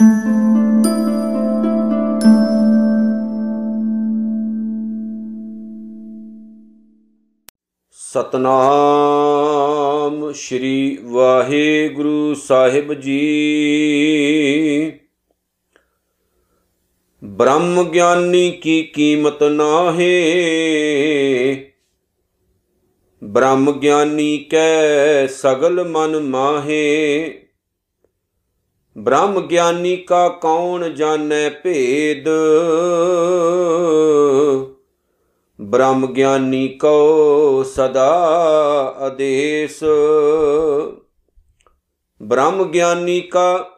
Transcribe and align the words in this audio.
ਸਤਨਾਮ 0.00 0.06
ਸ਼੍ਰੀ 10.32 10.98
ਵਾਹਿਗੁਰੂ 11.02 12.34
ਸਾਹਿਬ 12.34 12.94
ਜੀ। 12.94 13.20
ਬ੍ਰਹਮ 17.24 17.90
ਗਿਆਨੀ 17.90 18.50
ਕੀ 18.50 18.82
ਕੀਮਤ 18.82 19.42
ਨਾਹੀ। 19.42 20.24
ਬ੍ਰਹਮ 23.24 23.72
ਗਿਆਨੀ 23.72 24.38
ਕੈ 24.38 25.26
ਸਗਲ 25.26 25.88
ਮਨ 25.88 26.20
ਮਾਹੇ। 26.20 27.43
ਬ੍ਰਹਮ 28.98 29.40
ਗਿਆਨੀ 29.40 29.96
ਕਾ 29.96 30.28
ਕੌਣ 30.28 30.88
ਜਾਣੈ 30.88 31.50
ਭੇਦ? 31.50 32.28
ਬ੍ਰਹਮ 35.60 36.06
ਗਿਆਨੀ 36.06 36.68
ਕੋ 36.68 37.62
ਸਦਾ 37.62 38.10
ਆਦੇਸ। 38.98 39.84
ਬ੍ਰਹਮ 42.22 42.64
ਗਿਆਨੀ 42.64 43.20
ਕਾ 43.20 43.70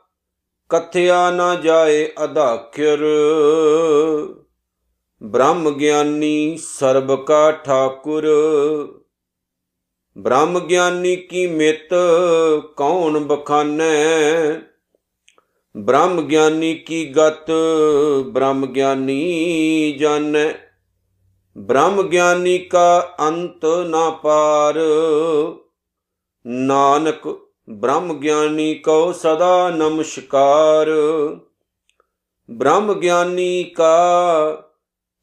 ਕਥਿਆ 0.68 1.30
ਨਾ 1.30 1.54
ਜਾਏ 1.54 2.08
ਅਧਾਖਰ 2.24 3.04
ਬ੍ਰਹਮ 5.22 5.70
ਗਿਆਨੀ 5.70 6.56
ਸਰਬ 6.56 7.24
ਕਾ 7.24 7.50
ਠਾਕੁਰ। 7.50 8.24
ਬ੍ਰਹਮ 10.18 10.60
ਗਿਆਨੀ 10.60 11.16
ਕੀ 11.16 11.46
ਮਿਤ 11.46 11.94
ਕੌਣ 12.76 13.18
ਬਖਾਨੈ? 13.18 13.96
ਬ੍ਰਹਮ 15.76 16.20
ਗਿਆਨੀ 16.20 16.74
ਕੀ 16.74 17.04
ਗਤ, 17.12 17.50
ਬ੍ਰਹਮ 18.26 18.66
ਗਿਆਨੀ 18.66 19.96
ਜਾਣੈ। 20.00 20.52
ਬ੍ਰਹਮ 21.58 22.02
ਗਿਆਨੀ 22.02 22.58
ਕਾ 22.58 23.16
ਅੰਤ 23.20 23.64
ਨਾ 23.64 24.10
ਪਾਰ, 24.10 24.74
ਨਾਨਕ 26.46 27.28
ਬ੍ਰਹਮ 27.70 28.12
ਗਿਆਨੀ 28.20 28.74
ਕਉ 28.74 29.12
ਸਦਾ 29.12 29.70
ਨਮਸਕਾਰ। 29.70 30.90
ਬ੍ਰਹਮ 32.50 32.92
ਗਿਆਨੀ 32.94 33.64
ਕਾ 33.64 33.96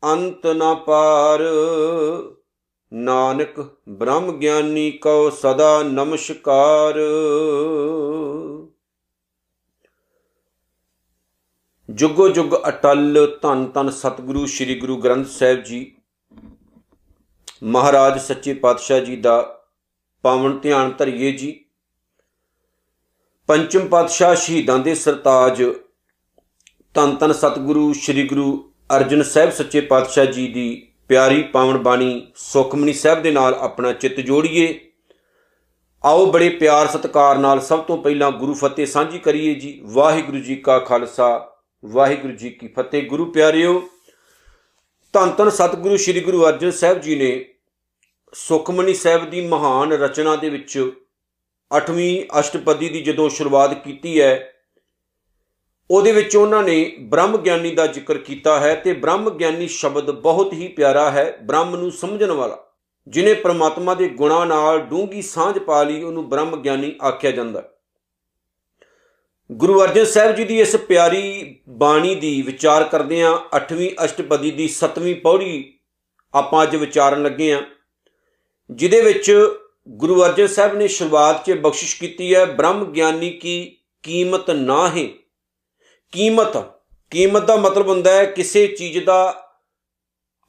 ਅੰਤ 0.04 0.48
ਨਾ 0.48 0.74
ਪਾਰ, 0.74 1.44
ਨਾਨਕ 2.94 3.66
ਬ੍ਰਹਮ 3.90 4.32
ਗਿਆਨੀ 4.32 4.92
ਕਉ 4.92 5.30
ਸਦਾ 5.30 5.84
ਨਮਸਕਾਰ। 5.84 7.00
ਜੁਗੋ 11.96 12.30
ਜੁਗ 12.30 12.56
ਅਟਲ 12.68 13.40
ਧੰਨ 13.42 13.66
ਧੰਨ 13.66 13.90
ਸਤਿਗੁਰੂ, 13.90 14.46
ਸ੍ਰੀ 14.46 14.80
ਗੁਰੂ 14.80 14.98
ਗ੍ਰੰਥ 14.98 15.28
ਸਾਹਿਬ 15.28 15.64
ਜੀ। 15.64 15.96
ਮਹਾਰਾਜ 17.64 18.22
ਸੱਚੇ 18.22 18.54
ਪਾਤਸ਼ਾਹ 18.54 19.00
ਜੀ 19.00 19.16
ਦਾ 19.16 19.66
ਪਾਵਨ 20.22 20.60
ਧਿਆਨ 20.60 20.94
ਧਰਿਏ 20.98 21.32
ਜੀ। 21.32 21.66
ਪੰਚਮ 23.48 23.88
ਪਾਤਸ਼ਾਹ 23.88 24.36
ਸ਼ਹੀਦਾਂ 24.36 24.80
ਦੇ 24.80 24.96
ਸਰਤਾਜ 24.96 25.64
ਧੰਨ 26.94 27.16
ਧੰਨ 27.16 27.34
ਸਤਿਗੁਰੂ, 27.34 27.94
ਸ੍ਰੀ 27.94 28.28
ਗੁਰੂ 28.28 28.72
ਅਰਜਨ 28.96 29.24
ਸਾਹਿਬ 29.24 29.50
ਸੱਚੇ 29.50 29.82
ਪਾਤਸ਼ਾਹ 29.82 30.26
ਜੀ 30.26 30.48
ਦੀ 30.48 30.94
ਪਿਆਰੀ 31.08 31.44
ਪਾਵਨ 31.44 31.78
ਬਾਣੀ 31.78 32.28
ਸੁਖਮਨੀ 32.36 32.94
ਸਾਹਿਬ 32.94 33.22
ਦੇ 33.22 33.32
ਨਾਲ 33.32 33.54
ਆਪਣਾ 33.54 33.94
ਚਿੱਤ 33.94 34.20
ਜੋੜੀਏ। 34.20 34.80
ਆਓ 36.06 36.26
ਬੜੇ 36.26 36.50
ਪਿਆਰ 36.50 36.88
ਸਤਿਕਾਰ 36.88 37.38
ਨਾਲ 37.38 37.62
ਸਭ 37.62 37.80
ਤੋਂ 37.80 37.98
ਪਹਿਲਾਂ 37.98 38.32
ਗੁਰੂ 38.32 38.54
ਫਤਿਹ 38.54 38.86
ਸਾਂਝੀ 38.86 39.20
ਕਰੀਏ 39.20 39.56
ਜੀ। 39.56 39.82
ਵਾਹਿਗੁਰੂ 39.84 40.40
ਜੀ 40.40 40.56
ਕਾ 40.56 40.80
ਖਾਲਸਾ 40.80 41.50
ਵਾਹਿਗੁਰੂ 41.84 42.34
ਜੀ 42.34 42.50
ਕੀ 42.50 42.68
ਫਤਿਹ। 42.68 43.08
ਗੁਰੂ 43.08 43.26
ਪਿਆਰਿਓ, 43.32 43.82
ਧੰਨ 45.14 45.32
ਧੰਨ 45.32 45.50
ਸਤਿਗੁਰੂ 45.50 45.98
ਸ੍ਰੀ 45.98 46.20
ਗੁਰੂ 46.20 46.44
ਅਰਜਨ 46.48 46.72
ਸਾਹਿਬ 46.72 47.00
ਜੀ 47.02 47.16
ਨੇ 47.16 47.46
ਸੁਖਮਨੀ 48.34 48.94
ਸਾਹਿਬ 48.94 49.30
ਦੀ 49.30 49.42
ਮਹਾਨ 49.48 49.92
ਰਚਨਾ 49.94 50.36
ਦੇ 50.36 50.50
ਵਿੱਚ 50.50 50.78
8ਵੀਂ 51.72 52.40
ਅਸ਼ਟਪਦੀ 52.40 52.90
ਦੀ 52.90 53.02
ਜਦੋਂ 53.02 53.30
ਸ਼ੁਰੂਆਤ 53.30 53.74
ਕੀਤੀ 53.84 54.20
ਹੈ, 54.22 54.54
ਉਹਦੇ 55.90 56.12
ਵਿੱਚ 56.12 56.36
ਉਹਨਾਂ 56.36 56.64
ਨੇ 56.64 56.96
ਬ੍ਰਹਮ 57.02 57.38
ਗਿਆਨੀ 57.38 57.72
ਦਾ 57.72 57.88
ਜ਼ਿਕਰ 57.88 58.18
ਕੀਤਾ 58.20 58.60
ਹੈ 58.60 58.74
ਤੇ 58.76 58.94
ਬ੍ਰਹਮ 58.94 59.30
ਗਿਆਨੀ 59.30 59.68
ਸ਼ਬਦ 59.68 60.12
ਬਹੁਤ 60.12 60.54
ਹੀ 60.54 60.68
ਪਿਆਰਾ 60.68 61.10
ਹੈ, 61.12 61.38
ਬ੍ਰਹਮ 61.44 61.76
ਨੂੰ 61.76 61.92
ਸਮਝਣ 61.92 62.32
ਵਾਲਾ, 62.32 62.58
ਜਿਨੇ 63.08 63.34
ਪ੍ਰਮਾਤਮਾ 63.34 63.94
ਦੇ 63.94 64.08
ਗੁਣਾਂ 64.08 64.46
ਨਾਲ 64.46 64.80
ਡੂੰਗੀ 64.80 65.22
ਸਾਂਝ 65.22 65.58
ਪਾ 65.60 65.84
ਲਈ, 65.84 66.02
ਉਹਨੂੰ 66.04 66.30
ਬ੍ਰਹਮ 66.30 66.62
ਗਿਆਨੀ 66.62 66.96
ਆਖਿਆ 67.04 67.32
ਜਾਂਦਾ 67.32 67.70
ਗੁਰੂ 69.52 69.84
ਅਰਜਨ 69.84 70.06
ਸਾਹਿਬ 70.06 70.36
ਜੀ 70.36 70.44
ਦੀ 70.44 70.60
ਇਸ 70.60 70.76
ਪਿਆਰੀ 70.76 71.56
ਬਾਣੀ 71.70 72.16
ਦੀ 72.16 72.42
ਵਿਚਾਰ 72.42 72.84
ਕਰਦੇ 72.84 73.22
ਆਂ 73.22 73.38
8ਵੀਂ 73.58 74.06
ਅਸ਼ਟਪਦੀ 74.06 74.52
ਦੀ 74.52 74.70
7ਵੀਂ 74.76 75.16
ਪੌੜੀ 75.16 75.80
ਆਪਾਂ 76.34 76.64
ਅੱਜ 76.64 76.76
ਵਿਚਾਰਨ 76.76 77.24
ਲੱਗੇ 77.24 77.54
ਆਂ 77.54 77.62
ਜਿਹਦੇ 78.72 79.02
ਵਿੱਚ 79.02 79.32
ਗੁਰੂ 79.90 80.26
ਅਰਜਨ 80.26 80.48
ਸਾਹਿਬ 80.48 80.76
ਨੇ 80.76 80.88
ਸ਼ੁਰੂਆਤ 80.88 81.46
'ਚ 81.46 81.52
ਬਖਸ਼ਿਸ਼ 81.52 82.00
ਕੀਤੀ 82.00 82.36
ਹੈ, 82.36 82.46
ਬ੍ਰਹਮ 82.46 82.92
ਗਿਆਨੀ 82.92 83.30
ਕੀ 83.30 83.78
ਕੀਮਤ 84.04 84.52
ਨਾ 84.52 84.90
ਹੈ 84.90 85.08
ਕੀਮਤ 86.12 86.58
ਕੀਮਤ 87.12 87.44
ਦਾ 87.44 87.56
ਮਤਲਬ 87.56 87.88
ਹੁੰਦਾ 87.88 88.12
ਹੈ 88.12 88.26
ਕਿਸੇ 88.26 88.68
ਚੀਜ਼ 88.68 89.06
ਦਾ 89.06 89.50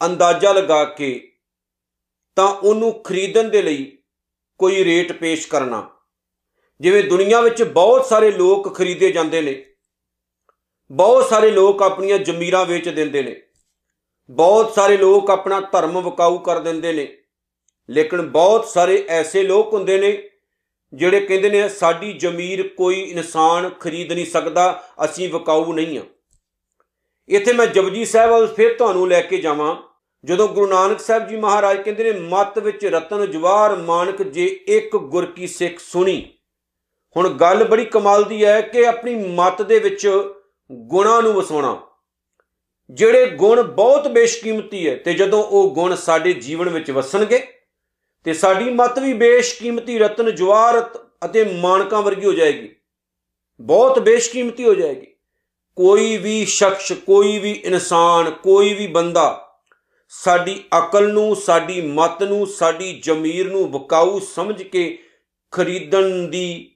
ਅੰਦਾਜ਼ਾ 0.06 0.52
ਲਗਾ 0.52 0.84
ਕੇ 0.84 1.32
ਤਾਂ 2.36 2.48
ਉਹਨੂੰ 2.48 2.92
ਖਰੀਦਣ 3.02 3.48
ਦੇ 3.48 3.62
ਲਈ 3.62 3.98
ਕੋਈ 4.58 4.84
ਰੇਟ 4.84 5.12
ਪੇਸ਼ 5.12 5.48
ਕਰਨਾ। 5.48 5.93
ਜਿਵੇਂ 6.80 7.02
ਦੁਨੀਆ 7.04 7.40
ਵਿੱਚ 7.40 7.62
ਬਹੁਤ 7.62 8.06
ਸਾਰੇ 8.06 8.30
ਲੋਕ 8.30 8.74
ਖਰੀਦੇ 8.76 9.10
ਜਾਂਦੇ 9.12 9.40
ਨੇ, 9.42 9.64
ਬਹੁਤ 10.90 11.28
ਸਾਰੇ 11.28 11.50
ਲੋਕ 11.50 11.82
ਆਪਣੀਆਂ 11.82 12.18
ਜ਼ਮੀਰਾਂ 12.18 12.64
ਵੇਚ 12.66 12.88
ਦਿੰਦੇ 12.88 13.22
ਨੇ, 13.22 13.40
ਬਹੁਤ 14.30 14.74
ਸਾਰੇ 14.74 14.96
ਲੋਕ 14.96 15.30
ਆਪਣਾ 15.30 15.60
ਧਰਮ 15.72 16.00
ਵਿਕਾਊ 16.00 16.38
ਕਰ 16.38 16.58
ਦਿੰਦੇ 16.58 16.92
ਨੇ, 16.92 17.06
ਲੇਕਿਨ 17.88 18.22
ਬਹੁਤ 18.22 18.66
ਸਾਰੇ 18.68 19.04
ਐਸੇ 19.08 19.42
ਲੋਕ 19.42 19.72
ਹੁੰਦੇ 19.72 19.98
ਨੇ 19.98 20.16
ਜਿਹੜੇ 20.92 21.20
ਕਹਿੰਦੇ 21.20 21.48
ਨੇ, 21.50 21.68
ਸਾਡੀ 21.68 22.12
ਜ਼ਮੀਰ 22.12 22.66
ਕੋਈ 22.68 23.00
ਇਨਸਾਨ 23.00 23.68
ਖਰੀਦ 23.70 24.12
ਨਹੀਂ 24.12 24.26
ਸਕਦਾ, 24.26 24.82
ਅਸੀਂ 25.04 25.28
ਵਿਕਾਊ 25.28 25.72
ਨਹੀਂ 25.72 25.98
ਆ 25.98 26.02
ਇੱਥੇ 27.28 27.52
ਮੈਂ 27.52 27.66
ਜਪਜੀ 27.66 28.04
ਸਾਹਿਬ 28.04 28.30
ਵੱਲ 28.30 28.46
ਫਿਰ 28.46 28.74
ਤੁਹਾਨੂੰ 28.74 29.08
ਲੈ 29.08 29.20
ਕੇ 29.20 29.36
ਜਾਵਾਂ, 29.38 29.76
ਜਦੋਂ 30.24 30.48
ਗੁਰੂ 30.48 30.66
ਨਾਨਕ 30.66 31.00
ਸਾਹਿਬ 31.00 31.28
ਜੀ 31.28 31.36
ਮਹਾਰਾਜ 31.36 31.82
ਕਹਿੰਦੇ 31.82 32.12
ਨੇ, 32.12 32.18
ਮਤ 32.20 32.58
ਵਿੱਚ 32.58 32.84
ਰਤਨ 32.86 33.30
ਜਵਾਰ 33.30 33.76
ਮਾਨਕ 33.76 34.22
ਜੇ 34.22 34.44
ਇੱਕ 34.68 34.96
ਗੁਰ 34.96 35.26
ਕੀ 35.26 35.46
ਸਿੱਖ 35.46 35.78
ਸੁਣੀ। 35.80 36.33
ਹੁਣ 37.16 37.28
ਗੱਲ 37.28 37.64
ਬੜੀ 37.64 37.84
ਕਮਾਲ 37.84 38.24
ਦੀ 38.24 38.44
ਹੈ 38.44 38.60
ਕਿ 38.60 38.86
ਆਪਣੀ 38.86 39.14
ਮਤ 39.14 39.62
ਦੇ 39.62 39.78
ਵਿੱਚ 39.78 40.08
ਗੁਣਾਂ 40.72 41.22
ਨੂੰ 41.22 41.32
ਵਸਾਉਣਾ। 41.32 41.82
ਜਿਹੜੇ 42.90 43.26
ਗੁਣ 43.26 43.62
ਬਹੁਤ 43.62 44.08
ਬੇਸ਼ਕੀਮਤੀ 44.08 44.88
ਹੈ 44.88 44.96
ਤੇ 44.96 45.14
ਜਦੋਂ 45.14 45.44
ਉਹ 45.44 45.74
ਗੁਣ 45.74 45.94
ਸਾਡੇ 45.94 46.32
ਜੀਵਨ 46.32 46.68
ਵਿੱਚ 46.68 46.90
ਵਸਣਗੇ 46.90 47.46
ਤੇ 48.24 48.32
ਸਾਡੀ 48.32 48.64
ਮਤ 48.64 48.98
ਵੀ 48.98 49.12
ਬੇਸ਼ਕੀਮਤੀ 49.12 49.98
ਰਤਨ 49.98 50.34
ਜਵਾਰਤ 50.34 50.96
ਅਤੇ 51.24 51.44
ਮਾਨਕਾਂ 51.44 52.02
ਵਰਗੀ 52.02 52.26
ਹੋ 52.26 52.32
ਜਾਏਗੀ। 52.32 52.76
ਬਹੁਤ 53.60 53.98
ਬੇਸ਼ਕੀਮਤੀ 53.98 54.64
ਹੋ 54.64 54.74
ਜਾਏਗੀ। 54.74 55.06
ਕੋਈ 55.76 56.16
ਵੀ 56.16 56.44
ਸ਼ਖਸ, 56.44 56.92
ਕੋਈ 56.92 57.38
ਵੀ 57.38 57.52
ਇਨਸਾਨ, 57.52 58.30
ਕੋਈ 58.30 58.74
ਵੀ 58.74 58.86
ਬੰਦਾ 58.86 59.56
ਸਾਡੀ 60.08 60.64
ਅਕਲ 60.78 61.12
ਨੂੰ, 61.12 61.36
ਸਾਡੀ 61.36 61.80
ਮਤ 61.80 62.22
ਨੂੰ, 62.22 62.46
ਸਾਡੀ 62.46 63.00
ਜ਼ਮੀਰ 63.02 63.50
ਨੂੰ 63.50 63.70
ਬਕਾਊ 63.70 64.18
ਸਮਝ 64.18 64.62
ਕੇ 64.62 64.98
ਖਰੀਦਣ 65.50 66.28
ਦੀ 66.28 66.73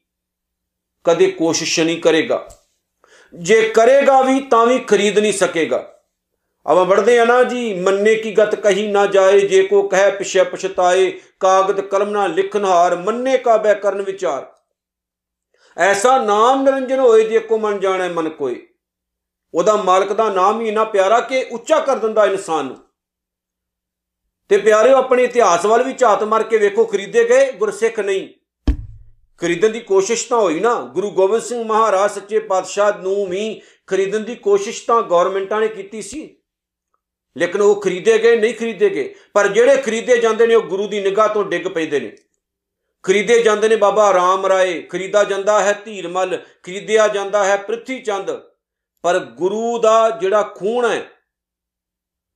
ਕਦੇ 1.05 1.31
ਕੋਸ਼ਿਸ਼ 1.31 1.81
ਨਹੀਂ 1.81 2.01
ਕਰੇਗਾ। 2.01 2.49
ਜੇ 3.35 3.69
ਕਰੇਗਾ 3.69 4.23
ਵੀ, 4.23 4.41
ਤਾਂ 4.41 4.67
ਵੀ 4.67 4.79
ਖਰੀਦ 4.79 5.19
ਨਹੀਂ 5.19 5.33
ਸਕੇਗਾ। 5.33 5.95
ਅਬ 6.73 6.77
ਵੜਦੇ 6.77 7.19
ਆ 7.19 7.25
ਨਾ 7.25 7.45
ਜੀ, 7.45 7.75
ਮੰਨੇ 7.75 8.15
ਕੀ 8.15 8.33
ਗਤ 8.33 8.55
ਕਹੀ 8.55 8.91
ਨਾ 8.91 9.07
ਜਾਏ, 9.07 9.41
ਜੇ 9.41 9.63
ਕੋ 9.63 9.89
ਕਹਿ 9.89 10.11
ਪਿਛੇ 10.11 10.43
ਪਛਤਾਏ, 10.43 11.21
ਕਾਗਦ 11.41 11.81
ਕਲਮ 11.81 12.11
ਨਾ 12.11 12.27
ਲਿਖਨ 12.27 12.65
ਹਾਰ, 12.65 12.97
ਮੰਨੇ 12.97 13.39
ਕਾ 13.39 13.57
ਬੈ 13.57 13.75
ਕਰਨ 13.75 14.03
ਵਿਚਾਰ। 14.03 14.53
ਐਸਾ 15.79 16.23
ਨਾਮ 16.23 16.63
ਨਿਰੰਜਨ 16.63 16.99
ਹੋਏ 16.99 17.25
ਜੇ 17.25 17.39
ਕੋ 17.39 17.59
ਮਨ 17.59 17.81
ਜਾਣੈ 17.81 18.09
ਮਨ 18.09 18.29
ਕੋਏ। 18.29 18.67
ਉਹਦਾ 19.55 19.77
ਮਾਲਕ 19.77 20.13
ਦਾ 20.13 20.29
ਨਾਮ 20.29 20.61
ਹੀ 20.61 20.69
ਇਨਾ 20.69 20.85
ਪਿਆਰਾ 20.85 21.21
ਕਿ 21.21 21.47
ਉੱਚਾ 21.51 21.81
ਕਰ 21.81 21.97
ਦਿੰਦਾ 21.97 22.25
ਇਨਸਾਨ 22.27 22.65
ਨੂੰ। 22.65 22.77
ਤੇ 24.49 24.57
ਪਿਆਰਿਓ, 24.57 24.97
ਆਪਣੇ 24.97 25.25
ਇਤਿਹਾਸ 25.25 25.67
ਵੱਲ 25.67 25.83
ਵੀ 25.83 25.93
ਝਾਤ 25.93 26.25
ਮਾਰ 26.25 26.43
ਕੇ 26.43 26.59
ਵੇਖੋ, 26.59 26.85
ਖਰੀਦੇ 26.85 27.25
ਗਏ, 27.25 27.53
ਗੁਰਸਿੱਖ 27.53 28.01
ਨਹੀਂ। 28.01 28.29
ਖਰੀਦਣ 29.39 29.69
ਦੀ 29.69 29.81
ਕੋਸ਼ਿਸ਼ 29.81 30.29
ਤਾਂ 30.29 30.39
ਹੋਈ 30.39 30.61
ਨਾ। 30.61 30.75
ਗੁਰੂ 30.95 31.11
ਗੋਬਿੰਦ 31.11 31.43
ਸਿੰਘ 31.43 31.63
ਮਹਾਰਾਜ 31.65 32.11
ਸੱਚੇ 32.11 32.39
ਪਾਤਸ਼ਾਹ 32.39 32.99
ਨੂੰ 32.99 33.27
ਵੀ 33.27 33.61
ਖਰੀਦਣ 33.87 34.21
ਦੀ 34.21 34.35
ਕੋਸ਼ਿਸ਼ 34.37 34.85
ਤਾਂ 34.87 35.03
ਗਵਰਨਮੈਂਟਾਂ 35.03 35.61
ਨੇ 35.61 35.69
ਕੀਤੀ 35.69 36.03
ਸੀ। 36.03 36.37
ਲੇਕਿਨ 37.37 37.61
ਉਹ 37.61 37.81
ਖਰੀਦੇ 37.81 38.19
ਗਏ, 38.19 38.37
ਨਹੀਂ 38.37 38.55
ਖਰੀਦੇ 38.55 38.89
ਗਏ। 38.91 39.15
ਪਰ 39.33 39.49
ਜਿਹੜੇ 39.49 39.77
ਖਰੀਦੇ 39.77 40.17
ਜਾਂਦੇ 40.17 40.47
ਨੇ, 40.47 40.55
ਉਹ 40.55 40.63
ਗੁਰੂ 40.63 40.89
ਦੀ 40.89 41.01
ਨਿਗਾਹ 41.01 41.29
ਤੋਂ 41.29 41.45
ਡਿੱਗ 41.45 41.67
ਪੈਂਦੇ 41.67 42.01
ਨੇ। 42.01 42.17
ਖਰੀਦੇ 43.03 43.43
ਜਾਂਦੇ 43.43 43.69
ਨੇ 43.69 43.77
ਬਾਬਾ 43.77 44.13
ਰਾਮ 44.13 44.47
ਰਾਏ। 44.47 44.81
ਖਰੀਦਾ 44.83 45.25
ਜਾਂਦਾ 45.25 45.61
ਹੈ 45.63 45.73
ਧੀਰਮਲ, 45.85 46.37
ਖਰੀਦਿਆ 46.63 47.09
ਜਾਂਦਾ 47.09 47.45
ਹੈ 47.45 47.57
ਪ੍ਰਿਥੀ 47.57 47.99
ਚੰਦ 47.99 48.31
ਪਰ 49.05 49.19
ਗੁਰੂ 49.19 49.79
ਦਾ 49.79 50.11
ਜਿਹੜਾ 50.11 50.43
ਖੂਨ 50.43 50.91
ਹੈ, 50.91 51.05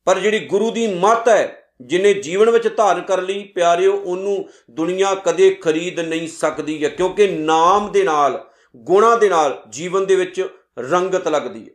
ਪਰ 0.06 0.18
ਜਿਹੜੀ 0.18 0.38
ਗੁਰੂ 0.38 0.70
ਦੀ 0.70 0.86
ਮੱਤ 0.94 1.28
ਹੈ 1.28 1.61
ਜਿਨੇ 1.86 2.14
ਜੀਵਨ 2.14 2.50
ਵਿੱਚ 2.50 2.76
ਧਾਰਨ 2.76 3.00
ਕਰ 3.00 3.22
ਲਈ, 3.22 3.44
ਪਿਆਰਿਓ, 3.44 3.96
ਉਹਨੂੰ 3.96 4.48
ਦੁਨੀਆ 4.70 5.14
ਕਦੇ 5.14 5.54
ਖਰੀਦ 5.54 6.00
ਨਹੀਂ 6.00 6.28
ਸਕਦੀ 6.28 6.84
ਹੈ, 6.84 6.88
ਕਿਉਂਕਿ 6.88 7.26
ਨਾਮ 7.26 7.92
ਦੇ 7.92 8.02
ਨਾਲ, 8.02 8.50
ਗੁਣਾ 8.76 9.16
ਦੇ 9.16 9.28
ਨਾਲ 9.28 9.62
ਜੀਵਨ 9.68 10.06
ਦੇ 10.06 10.14
ਵਿੱਚ 10.14 10.48
ਰੰਗਤ 10.78 11.28
ਲੱਗਦੀ 11.28 11.64
ਹੈ। 11.64 11.74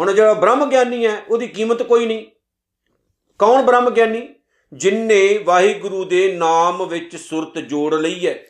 ਹੁਣ 0.00 0.12
ਜਿਹੜਾ 0.12 0.32
ਬ੍ਰਹਮ 0.32 0.70
ਗਿਆਨੀ 0.70 1.06
ਹੈ, 1.06 1.22
ਉਹਦੀ 1.28 1.46
ਕੀਮਤ 1.46 1.82
ਕੋਈ 1.82 2.06
ਨਹੀਂ। 2.06 2.26
ਕੌਣ 3.38 3.62
ਬ੍ਰਹਮ 3.62 3.90
ਗਿਆਨੀ? 3.90 4.34
ਜਿਨਨੇ 4.72 5.38
ਵਾਹਿਗੁਰੂ 5.38 6.04
ਦੇ 6.04 6.32
ਨਾਮ 6.32 6.88
ਵਿੱਚ 6.88 7.16
ਸੁਰਤ 7.16 7.58
ਜੋੜ 7.58 7.94
ਲਈ 7.94 8.26
ਹੈ। 8.26 8.42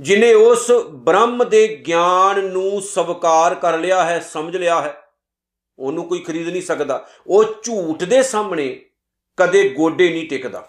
ਜਿਨੇ 0.00 0.34
ਉਸ 0.34 0.72
ਬ੍ਰਹਮ 0.90 1.44
ਦੇ 1.44 1.82
ਗਿਆਨ 1.86 2.44
ਨੂੰ 2.44 2.82
ਸਵਕਾਰ 2.82 3.54
ਕਰ 3.54 3.78
ਲਿਆ 3.78 4.04
ਹੈ, 4.04 4.20
ਸਮਝ 4.20 4.56
ਲਿਆ 4.56 4.80
ਹੈ, 4.80 5.02
ਉਹਨੂੰ 5.78 6.08
ਕੋਈ 6.08 6.18
ਖਰੀਦ 6.18 6.48
ਨਹੀਂ 6.48 6.62
ਸਕਦਾ। 6.62 7.08
ਉਹ 7.26 7.44
ਝੂਠ 7.62 8.04
ਦੇ 8.04 8.22
ਸਾਹਮਣੇ 8.22 8.86
ਕਦੇ 9.40 9.68
ਗੋਡੇ 9.68 10.08
ਨਹੀਂ 10.10 10.28
ਟਿਕਦਾ। 10.28 10.66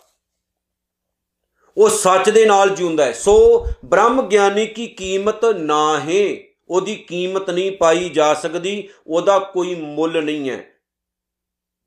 ਉਹ 1.78 1.90
ਸੱਚ 1.90 2.30
ਦੇ 2.30 2.46
ਨਾਲ 2.46 2.70
ਜਿਉਂਦਾ 2.70 3.06
ਹੈ। 3.06 3.12
ਸੋ 3.14 3.68
ਬ੍ਰਹਮ 3.86 4.22
ਗਿਆਨੀ 4.22 4.66
ਕੀ 4.66 4.88
ਕੀਮਤ 4.88 5.46
ਨਾ 5.46 6.00
ਹੈ, 6.00 6.38
ਉਹਦੀ 6.70 6.96
ਕੀਮਤ 6.96 7.50
ਨਹੀਂ 7.50 7.72
ਪਾਈ 7.72 8.10
ਜਾ 8.10 8.34
ਸਕਦੀ, 8.34 8.90
ਉਹਦਾ 9.08 9.38
ਕੋਈ 9.40 9.76
ਮੁੱਲ 9.76 10.24
ਨਹੀਂ 10.24 10.50
ਹੈ। 10.50 10.64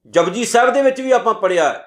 ਜਪਜੀ 0.07 0.45
ਸਾਹਿਬ 0.45 0.73
ਦੇ 0.73 0.83
ਵਿੱਚ 0.83 1.01
ਵੀ 1.01 1.13
ਆਪਾਂ 1.13 1.35
ਪੜਿਆ 1.35 1.69
ਹੈ, 1.69 1.85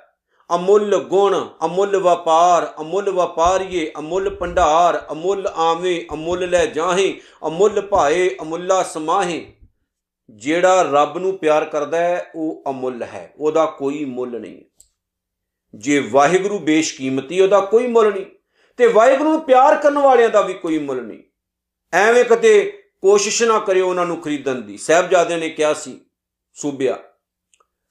ਅਮੁੱਲ 0.50 0.98
ਗੁਣ, 0.98 1.36
ਅਮੁੱਲ 1.66 1.98
ਵਪਾਰ, 1.98 2.74
ਅਮੁੱਲ 2.82 3.10
ਵਪਾਰੀਏ, 3.10 3.92
ਅਮੁੱਲ 4.00 4.30
ਭੰਡਾਰ, 4.30 5.06
ਅਮੁੱਲ 5.12 5.48
ਆਵੇਂ, 5.48 6.02
ਅਮੁੱਲ 6.14 6.50
ਲੈ 6.50 6.66
ਜਾਹੇ, 6.66 7.14
ਅਮੁੱਲ 7.48 7.82
ਭਾਏ, 7.82 8.30
ਅਮੁੱਲਾ 8.42 8.82
ਸਮਾਹੇ। 8.84 9.46
ਜਿਹੜਾ 10.30 10.82
ਰੱਬ 10.82 11.18
ਨੂੰ 11.18 11.38
ਪਿਆਰ 11.38 11.66
ਕਰਦਾ 11.66 11.98
ਹੈ, 11.98 12.32
ਉਹ 12.36 12.64
ਅਮੁੱਲ 12.70 13.04
ਹੈ, 13.04 13.32
ਉਹਦਾ 13.40 13.66
ਕੋਈ 13.66 14.06
ਮੁੱਲ 14.06 14.40
ਨਹੀਂ 14.42 14.62
ਜੇ 15.76 16.00
ਵਾਹਿਗੁਰੂ 16.00 16.60
ਬੇਸ਼ਕੀਮਤੀ, 16.60 17.42
ਉਹਦਾ 17.42 17.60
ਕੋਈ 17.60 17.88
ਮੁੱਲ 17.88 18.14
ਨਹੀਂ। 18.14 18.26
ਤੇ 18.78 18.88
ਵਾਹਿਗੁਰੂ 18.88 19.32
ਨੂੰ 19.32 19.42
ਪਿਆਰ 19.42 19.76
ਕਰਨ 19.76 20.00
ਵਾਲਿਆਂ 20.00 20.30
ਦਾ 20.30 20.42
ਵੀ 20.42 20.54
ਕੋਈ 20.54 20.80
ਮੁੱਲ 20.80 21.02
ਨਹੀਂ। 21.02 21.24
ਐਵੇਂ 21.94 22.26
ਕਦੇ 22.26 22.84
ਕੋਸ਼ਿਸ਼ 23.02 23.44
ਨਾ 23.44 23.60
ਕਰਿਓ 23.60 23.90
ਉਹਨਾਂ 23.90 24.06
ਨੂੰ 24.06 24.22
ਖਰੀਦਣ 24.22 24.56
ਦੀ। 24.56 24.78
ਸਹਿਬਜ਼ਾਦੇ 24.78 25.36
ਨੇ 25.36 25.50
ਕਿਹਾ 25.50 25.74
ਸੀ, 25.74 26.02
ਸੂਬਿਆ, 26.54 26.98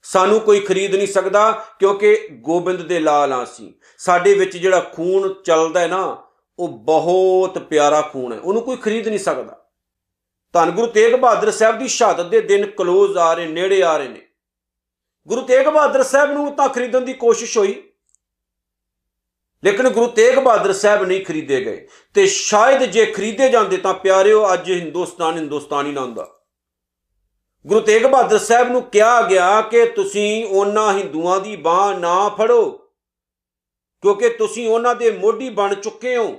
ਸਾਨੂੰ 0.02 0.40
ਕੋਈ 0.40 0.60
ਖਰੀਦ 0.60 0.94
ਨਹੀਂ 0.94 1.06
ਸਕਦਾ 1.06 1.52
ਕਿਉਂਕਿ 1.78 2.28
ਗੋਬਿੰਦ 2.32 2.82
ਦੇ 2.82 2.98
ਲਾਲ 2.98 3.32
ਆ 3.32 3.44
ਸੀ। 3.44 3.74
ਸਾਡੇ 3.98 4.34
ਵਿੱਚ 4.34 4.56
ਜਿਹੜਾ 4.56 4.80
ਖੂਨ 4.80 5.34
ਚੱਲਦਾ 5.42 5.80
ਹੈ 5.80 5.86
ਨਾ, 5.86 6.22
ਉਹ 6.58 6.68
ਬਹੁਤ 6.68 7.58
ਪਿਆਰਾ 7.58 8.00
ਖੂਨ 8.00 8.32
ਹੈ। 8.32 8.38
ਉਹਨੂੰ 8.38 8.62
ਕੋਈ 8.62 8.76
ਖਰੀਦ 8.76 9.08
ਨਹੀਂ 9.08 9.18
ਸਕਦਾ। 9.18 9.66
ਧੰਨ 10.52 10.70
ਗੁਰੂ 10.70 10.86
ਤੇਗ 10.86 11.14
ਬਹਾਦਰ 11.14 11.50
ਸਾਹਿਬ 11.50 11.78
ਦੀ 11.78 11.88
ਸ਼ਹਾਦਤ 11.88 12.26
ਦੇ 12.26 12.40
ਦਿਨ 12.40 12.66
ਕਲੋਜ਼ 12.66 13.16
ਆ 13.16 13.34
ਰਹੇ, 13.34 13.46
ਨੇੜੇ 13.46 13.82
ਆ 13.82 13.96
ਰਹੇ 13.96 14.08
ਨੇ। 14.08 14.25
ਗੁਰੂ 15.26 15.42
ਤੇਗ 15.42 15.66
ਬਹਾਦਰ 15.66 16.02
ਸਾਹਿਬ 16.02 16.30
ਨੂੰ 16.30 16.54
ਤਾਂ 16.56 16.68
ਖਰੀਦਣ 16.68 17.00
ਦੀ 17.00 17.12
ਕੋਸ਼ਿਸ਼ 17.12 17.58
ਹੋਈ। 17.58 17.82
ਲੇਕਿਨ 19.64 19.88
ਗੁਰੂ 19.88 20.06
ਤੇਗ 20.06 20.38
ਬਹਾਦਰ 20.38 20.72
ਸਾਹਿਬ 20.72 21.02
ਨਹੀਂ 21.02 21.24
ਖਰੀਦੇ 21.24 21.64
ਗਏ। 21.64 21.88
ਤੇ 22.14 22.26
ਸ਼ਾਇਦ 22.26 22.84
ਜੇ 22.84 23.06
ਖਰੀਦੇ 23.06 23.48
ਜਾਂਦੇ 23.48 23.76
ਤਾਂ 23.76 23.94
ਪਿਆਰਿਓ, 23.94 24.52
ਅੱਜ 24.52 24.70
ਹਿੰਦੁਸਤਾਨ 24.70 25.36
ਹਿੰਦੁਸਤਾਨੀ 25.36 25.92
ਨਾ 25.92 26.00
ਹੁੰਦਾ 26.00 26.32
ਗੁਰੂ 27.66 27.80
ਤੇਗ 27.80 28.02
ਬਹਾਦਰ 28.02 28.38
ਸਾਹਿਬ 28.38 28.68
ਨੂੰ 28.68 28.82
ਕਿਹਾ 28.82 29.22
ਗਿਆ 29.22 29.60
ਕਿ 29.60 29.84
ਤੁਸੀਂ 29.86 30.46
ਉਹਨਾਂ 30.46 30.92
ਹਿੰਦੂਆਂ 30.92 31.40
ਦੀ 31.40 31.56
ਬਾਹ 31.56 31.98
ਨਾ 31.98 32.28
ਫੜੋ, 32.28 32.70
ਕਿਉਂਕਿ 34.02 34.28
ਤੁਸੀਂ 34.28 34.68
ਉਹਨਾਂ 34.68 34.94
ਦੇ 34.94 35.10
ਮੋਢੀ 35.10 35.50
ਬਣ 35.50 35.74
ਚੁੱਕੇ 35.74 36.16
ਹੋ। 36.16 36.32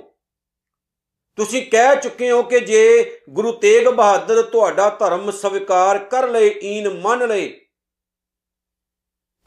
ਤੁਸੀਂ 1.36 1.66
ਕਹਿ 1.66 1.96
ਚੁੱਕੇ 2.02 2.30
ਹੋ 2.30 2.42
ਕਿ 2.42 2.60
ਜੇ 2.60 3.18
ਗੁਰੂ 3.30 3.52
ਤੇਗ 3.52 3.88
ਬਹਾਦਰ 3.88 4.42
ਤੁਹਾਡਾ 4.42 4.90
ਧਰਮ 4.90 5.30
ਸਵੀਕਾਰ 5.30 5.98
ਕਰ 5.98 6.28
ਲਏ, 6.28 6.54
ਈਨ 6.62 7.00
ਮੰਨ 7.00 7.28
ਲਏ 7.28 7.60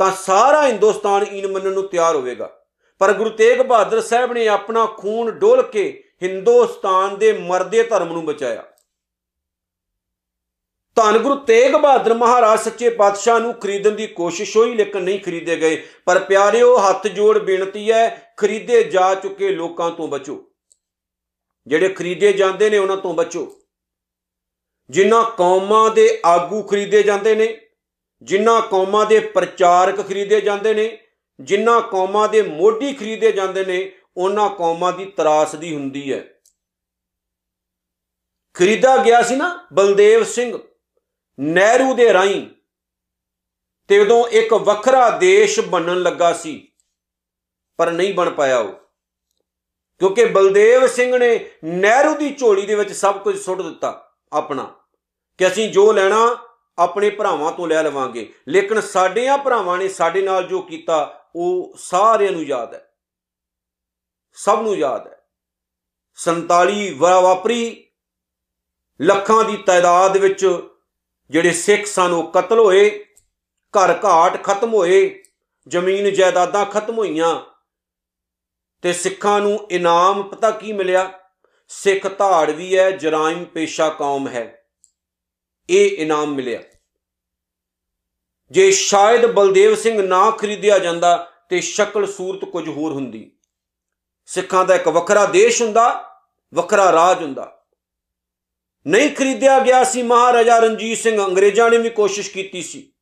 ਤਾਂ 0.02 0.12
ਸਾਰਾ 0.12 0.68
ਹਿੰਦੁਸਤਾਨ 0.68 1.24
ਈਨ 1.24 1.48
ਮੰਨਣ 1.48 1.72
ਨੂੰ 1.72 1.88
ਤਿਆਰ 1.88 2.16
ਹੋਵੇਗਾ। 2.16 2.66
ਪਰ 3.00 3.14
ਗੁਰੂ 3.14 3.30
ਤੇਗ 3.30 3.62
ਬਹਾਦਰ 3.62 4.02
ਸਾਹਿਬ 4.02 4.34
ਨੇ 4.34 4.48
ਆਪਣਾ 4.48 4.86
ਖੂਨ 4.86 5.32
ਡੋਲ 5.32 5.62
ਕੇ 5.62 6.04
ਹਿੰਦੁਸਤਾਨ 6.24 7.18
ਦੇ 7.18 7.34
ਮਰਦੇ 7.34 7.84
ਧਰਮ 7.84 8.08
ਨੂੰ 8.08 8.26
ਬਚਾਇਆ। 8.26 8.64
ਧੰਨ 10.96 11.18
ਗੁਰੂ 11.18 11.36
ਤੇਗ 11.36 11.72
ਬਹਾਦਰ 11.72 12.14
ਮਹਾਰਾਜ 12.14 12.60
ਸੱਚੇ 12.60 12.90
ਪਾਤਸ਼ਾਹ 12.90 13.40
ਨੂੰ 13.40 13.54
ਖਰੀਦਣ 13.54 13.92
ਦੀ 13.92 14.08
ਕੋਸ਼ਿਸ਼ 14.08 14.58
ਹੋਈ, 14.58 14.76
ਲੇਕਿਨ 14.76 15.04
ਨਹੀਂ 15.04 15.20
ਖਰੀਦੇ 15.20 15.58
ਗਏ। 15.58 15.88
ਪਰ 16.06 16.20
ਪਿਆਰਿਓ, 16.20 16.78
ਹੱਥ 16.78 17.08
ਜੋੜ 17.08 17.40
ਬੇਨਤੀ 17.40 17.92
ਹੈ, 17.92 18.34
ਖਰੀਦੇ 18.38 18.84
ਜਾ 18.84 19.16
ਚੁੱਕੇ 19.16 19.50
ਲੋਕਾਂ 19.50 19.92
ਤੋਂ 19.92 20.08
ਬਚੋ। 20.08 20.44
ਜਿਹੜੇ 21.68 21.90
ਖਰੀਦੇ 21.90 22.34
ਜਾਂਦੇ 22.34 22.70
ਨੇ, 22.70 22.78
ਉਹਨਾਂ 22.78 22.98
ਤੋਂ 22.98 23.14
ਬਚੋ। 23.14 23.60
ਜਿਨ੍ਹਾਂ 24.90 25.32
ਕੌਮਾਂ 25.32 25.92
ਦੇ 25.92 26.22
ਆਗੂ 26.26 26.64
ਖਰੀਦੇ 26.64 27.04
ਜਾਂਦੇ 27.04 27.36
ਨੇ 27.36 27.68
ਜਿਨ੍ਹਾਂ 28.22 28.62
ਕੌਮਾਂ 28.62 29.06
ਦੇ 29.06 29.20
ਪ੍ਰਚਾਰਕ 29.20 30.08
ਖਰੀਦੇ 30.08 30.42
ਜਾਂਦੇ 30.42 30.74
ਨੇ, 30.74 31.08
ਜਿਨ੍ਹਾਂ 31.40 31.82
ਕੌਮਾਂ 31.82 32.28
ਦੇ 32.30 32.42
ਮੋਢੀ 32.42 32.94
ਖਰੀਦੇ 32.94 33.32
ਜਾਂਦੇ 33.32 33.66
ਨੇ, 33.66 33.92
ਉਹਨਾਂ 34.18 34.50
ਕੌਮਾਂ 34.50 34.92
ਦੀ 34.94 35.06
ਤਰਾਸਦੀ 35.06 35.74
ਹੁੰਦੀ 35.76 36.14
ਹੈ। 36.14 36.24
ਖਰੀਦਾ 38.54 38.98
ਗਿਆ 38.98 39.22
ਸੀ 39.22 39.36
ਨਾ 39.36 39.68
ਬਲਦੇਵ 39.74 40.24
ਸਿੰਘ 40.24 40.58
ਨਹਿਰੂ 41.40 41.94
ਦੇ 41.96 42.14
ਰਾਈ 42.14 42.50
ਤੇ 43.90 44.00
ਉਦੋਂ 44.00 44.28
ਇੱਕ 44.28 44.54
ਵੱਖਰਾ 44.54 45.10
ਦੇਸ਼ 45.10 45.60
ਬਣਨ 45.60 46.02
ਲੱਗਾ 46.02 46.34
ਸੀ, 46.34 46.72
ਪਰ 47.78 47.92
ਨਹੀਂ 47.92 48.14
ਬਣ 48.14 48.30
ਪਾਇਆ 48.30 48.58
ਉਹ। 48.58 48.74
ਕਿਉਂਕਿ 50.02 50.26
ਬਲਦੇਵ 50.26 50.88
ਸਿੰਘ 50.88 51.18
ਨੇ 51.18 51.50
ਨਹਿਰੂ 51.66 52.16
ਦੀ 52.16 52.34
ਝੋਲੀ 52.36 52.66
ਦੇ 52.66 52.76
ਵਿੱਚ 52.76 52.92
ਸਭ 52.92 53.20
ਕੁਝ 53.20 53.38
ਸੁੱਟ 53.40 53.62
ਦਿੱਤਾ 53.62 54.12
ਆਪਣਾ, 54.32 54.64
ਕਿ 55.38 55.48
ਅਸੀਂ 55.48 55.72
ਜੋ 55.72 55.92
ਲੈਣਾ 55.92 56.48
ਆਪਣੇ 56.84 57.10
ਭਰਾਵਾਂ 57.10 57.52
ਤੋਂ 57.52 57.68
ਲੈ 57.68 57.84
ਲਵਾਂਗੇ। 57.84 58.34
ਲੇਕਿਨ 58.48 58.82
ਸਾਡਿਆਂ 58.82 59.38
ਭਰਾਵਾਂ 59.38 59.78
ਨੇ 59.78 59.88
ਸਾਡੇ 59.88 60.22
ਨਾਲ 60.22 60.44
ਜੋ 60.44 60.62
ਕੀਤਾ, 60.62 61.26
ਉਹ 61.36 61.76
ਸਾਰਿਆਂ 61.78 62.32
ਨੂੰ 62.32 62.44
ਯਾਦ 62.44 62.74
ਹੈ। 62.74 62.94
ਸਭ 64.34 64.60
ਨੂੰ 64.64 64.76
ਯਾਦ 64.76 65.08
ਹੈ। 65.08 65.18
47 66.16 67.22
ਵਾਪਰੀ, 67.22 67.88
ਲੱਖਾਂ 69.02 69.44
ਦੀ 69.44 69.58
ਤਾਦਾਦ 69.58 70.18
ਵਿੱਚ 70.18 70.60
ਜਿਹੜੇ 71.30 71.52
ਸਿੱਖ 71.52 71.86
ਸਨ, 71.86 72.12
ਉਹ 72.12 72.32
ਕਤਲ 72.32 72.60
ਹੋਏ, 72.60 73.06
ਘਰ 73.72 74.00
ਘਾਟ 74.06 74.44
ਖਤਮ 74.44 74.74
ਹੋਏ, 74.74 75.24
ਜ਼ਮੀਨ 75.68 76.10
ਜਾਇਦਾਦਾਂ 76.10 76.66
ਖਤਮ 76.66 76.98
ਹੋਈਆਂ 76.98 77.42
ਤੇ 78.82 78.94
ਸਿੱਖਾਂ 78.94 79.42
ਨੂੰ 79.42 79.68
ਇਨਾਮ 79.72 80.24
ਪਤਾ 80.24 80.52
ਕੀ 80.52 80.74
ਮਿਲਿਆ? 80.74 81.12
ਸਿੱਖ 81.68 82.18
ਧਾੜ 82.18 82.50
ਵੀ 82.50 82.78
ਹੈ 82.78 82.92
ਜਰਾਇਮ 82.92 83.46
ਪੇਸ਼ਾ 83.46 83.90
ਕੌਮ 83.90 84.28
ਹੈ। 84.28 84.66
ਇਹ 85.70 85.98
ਇਨਾਮ 85.98 86.36
ਮਿਲਿਆ। 86.36 86.64
ਜੇ 88.52 88.72
ਸ਼ਾਇਦ 88.72 89.26
ਬਲਦੇਵ 89.26 89.76
ਸਿੰਘ 89.76 90.02
ਨਾ 90.02 90.32
ਖਰੀਦਿਆ 90.32 90.80
ਜਾਂਦਾ 90.80 91.32
ਤੇ 91.50 91.62
ਸ਼ਕਲ 91.62 92.06
ਸੂਰਤ 92.06 92.46
ਕੁਝ 92.46 92.70
ਹੋਰ 92.70 92.92
ਹੁੰਦੀ। 92.92 93.32
ਸਿੱਖਾਂ 94.26 94.66
ਦਾ 94.66 94.76
ਇੱਕ 94.76 94.88
ਵੱਖਰਾ 94.88 95.26
ਦੇਸ਼ 95.26 95.62
ਹੁੰਦਾ, 95.62 96.16
ਵੱਖਰਾ 96.54 96.92
ਰਾਜ 96.92 97.24
ਹੁੰਦਾ। 97.24 97.66
ਨਹੀਂ 98.88 99.16
ਖਰੀਦਿਆ 99.16 99.60
ਗਿਆ 99.60 99.84
ਸੀ 99.84 100.04
ਮਹਾਰਾਜਾ 100.04 100.60
ਰਣਜੀਤ 100.60 100.98
ਸਿੰਘ, 100.98 101.26
ਅੰਗਰੇਜ਼ਾਂ 101.26 101.70
ਨੇ 101.70 101.78
ਵੀ 101.78 101.90
ਕੋਸ਼ਿਸ਼ 101.90 102.32
ਕੀਤੀ 102.32 102.62
ਸੀ। 102.62 102.94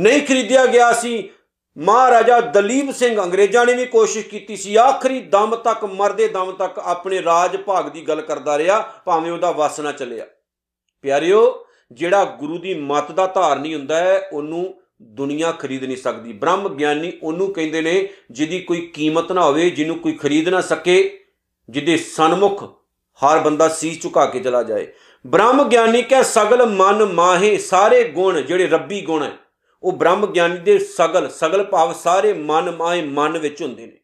ਨਹੀਂ 0.00 0.26
ਖਰੀਦਿਆ 0.26 0.66
ਗਿਆ 0.66 0.92
ਸੀ 0.92 1.30
ਮਹਾਰਾਜਾ 1.78 2.40
ਦਲੀਪ 2.40 2.90
ਸਿੰਘ, 2.90 3.22
ਅੰਗਰੇਜ਼ਾਂ 3.22 3.66
ਨੇ 3.66 3.74
ਵੀ 3.74 3.86
ਕੋਸ਼ਿਸ਼ 3.86 4.26
ਕੀਤੀ 4.26 4.56
ਸੀ। 4.56 4.76
ਆਖਰੀ 4.76 5.20
ਦਮ 5.20 5.56
ਤੱਕ, 5.56 5.84
ਮਰਦੇ 5.84 6.28
ਦਮ 6.28 6.52
ਤੱਕ 6.52 6.78
ਆਪਣੇ 6.78 7.22
ਰਾਜ 7.22 7.56
ਭਾਗ 7.56 7.88
ਦੀ 7.88 8.08
ਗੱਲ 8.08 8.20
ਕਰਦਾ 8.20 8.58
ਰਿਹਾ, 8.58 8.80
ਭਾਵੇਂ 8.80 9.32
ਉਹਦਾ 9.32 9.50
ਵਸ 9.50 9.80
ਨਾ 9.80 9.92
ਚੱਲਿਆ। 9.92 10.26
ਪਿਆਰਿਓ 11.02 11.66
ਜਿਹੜਾ 11.92 12.24
ਗੁਰੂ 12.24 12.58
ਦੀ 12.58 12.74
ਮੱਤ 12.74 13.12
ਦਾ 13.12 13.26
ਧਾਰਨੀ 13.26 13.74
ਹੁੰਦਾ 13.74 13.96
ਹੈ, 13.96 14.28
ਉਹਨੂੰ 14.32 14.74
ਦੁਨੀਆ 15.02 15.52
ਖਰੀਦ 15.52 15.84
ਨਹੀਂ 15.84 15.96
ਸਕਦੀ। 15.96 16.32
ਬ੍ਰਹਮ 16.32 16.68
ਗਿਆਨੀ 16.68 17.12
ਉਹਨੂੰ 17.22 17.52
ਕਹਿੰਦੇ 17.52 17.80
ਨੇ, 17.80 18.08
ਜਿਹਦੀ 18.30 18.60
ਕੋਈ 18.60 18.80
ਕੀਮਤ 18.80 19.32
ਨਾ 19.32 19.44
ਹੋਵੇ, 19.44 19.70
ਜਿਹਨੂੰ 19.70 19.98
ਕੋਈ 19.98 20.12
ਖਰੀਦ 20.12 20.48
ਨਾ 20.48 20.60
ਸਕੇ, 20.60 21.24
ਜਿਹਦੇ 21.70 21.96
ਸਨਮੁਖ 21.96 22.64
ਹਰ 23.20 23.38
ਬੰਦਾ 23.38 23.68
ਸੀਸ 23.68 24.02
ਝੁਕਾ 24.02 24.26
ਕੇ 24.26 24.40
ਚਲਾ 24.40 24.62
ਜਾਏ। 24.62 24.86
ਬ੍ਰਹਮ 25.26 25.68
ਗਿਆਨੀ 25.68 26.02
ਕਹ, 26.02 26.22
ਸਗਲ 26.22 26.66
ਮਨ 26.66 27.04
ਮਾਹੇ, 27.04 27.58
ਸਾਰੇ 27.58 28.04
ਗੁਣ 28.04 28.40
ਜਿਹੜੇ 28.40 28.66
ਰੱਬੀ 28.66 29.00
ਗੁਣ 29.00 29.22
ਹੈ, 29.22 29.32
ਉਹ 29.82 29.92
ਬ੍ਰਹਮ 29.92 30.26
ਗਿਆਨੀ 30.26 30.58
ਦੇ 30.58 30.78
ਸਗਲ 30.78 31.28
ਸਗਲ 31.28 31.64
ਭਾਵ 31.64 31.92
ਸਾਰੇ 31.92 32.32
ਮਨ 32.32 32.76
ਮਾਹੇ 32.76 33.02
ਮਨ 33.02 33.38
ਵਿੱਚ 33.38 33.62
ਹੁੰਦੇ 33.62 33.86
ਨੇ। 33.86 33.98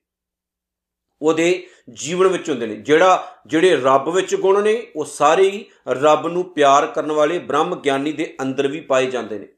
ਉਹਦੇ 1.23 1.67
ਜੀਵਨ 1.93 2.27
ਵਿੱਚ 2.27 2.50
ਹੁੰਦੇ 2.50 2.67
ਨੇ। 2.67 2.75
ਜਿਹੜਾ, 2.75 3.35
ਜਿਹੜੇ 3.47 3.77
ਰੱਬ 3.77 4.09
ਵਿੱਚ 4.09 4.35
ਗੁਣ 4.35 4.62
ਨੇ, 4.62 4.87
ਉਹ 4.97 5.05
ਸਾਰੇ 5.05 5.50
ਹੀ 5.50 5.67
ਰੱਬ 5.89 6.27
ਨੂੰ 6.27 6.55
ਪਿਆਰ 6.55 6.87
ਕਰਨ 6.87 7.12
ਵਾਲੇ 7.12 7.39
ਬ੍ਰਹਮ 7.39 7.81
ਗਿਆਨੀ 7.81 8.12
ਦੇ 8.12 8.37
ਅੰਦਰ 8.43 8.69
ਵੀ 8.69 8.81
ਪਾਏ 8.81 9.07
ਜਾਂਦੇ 9.07 9.39
ਨੇ। 9.39 9.49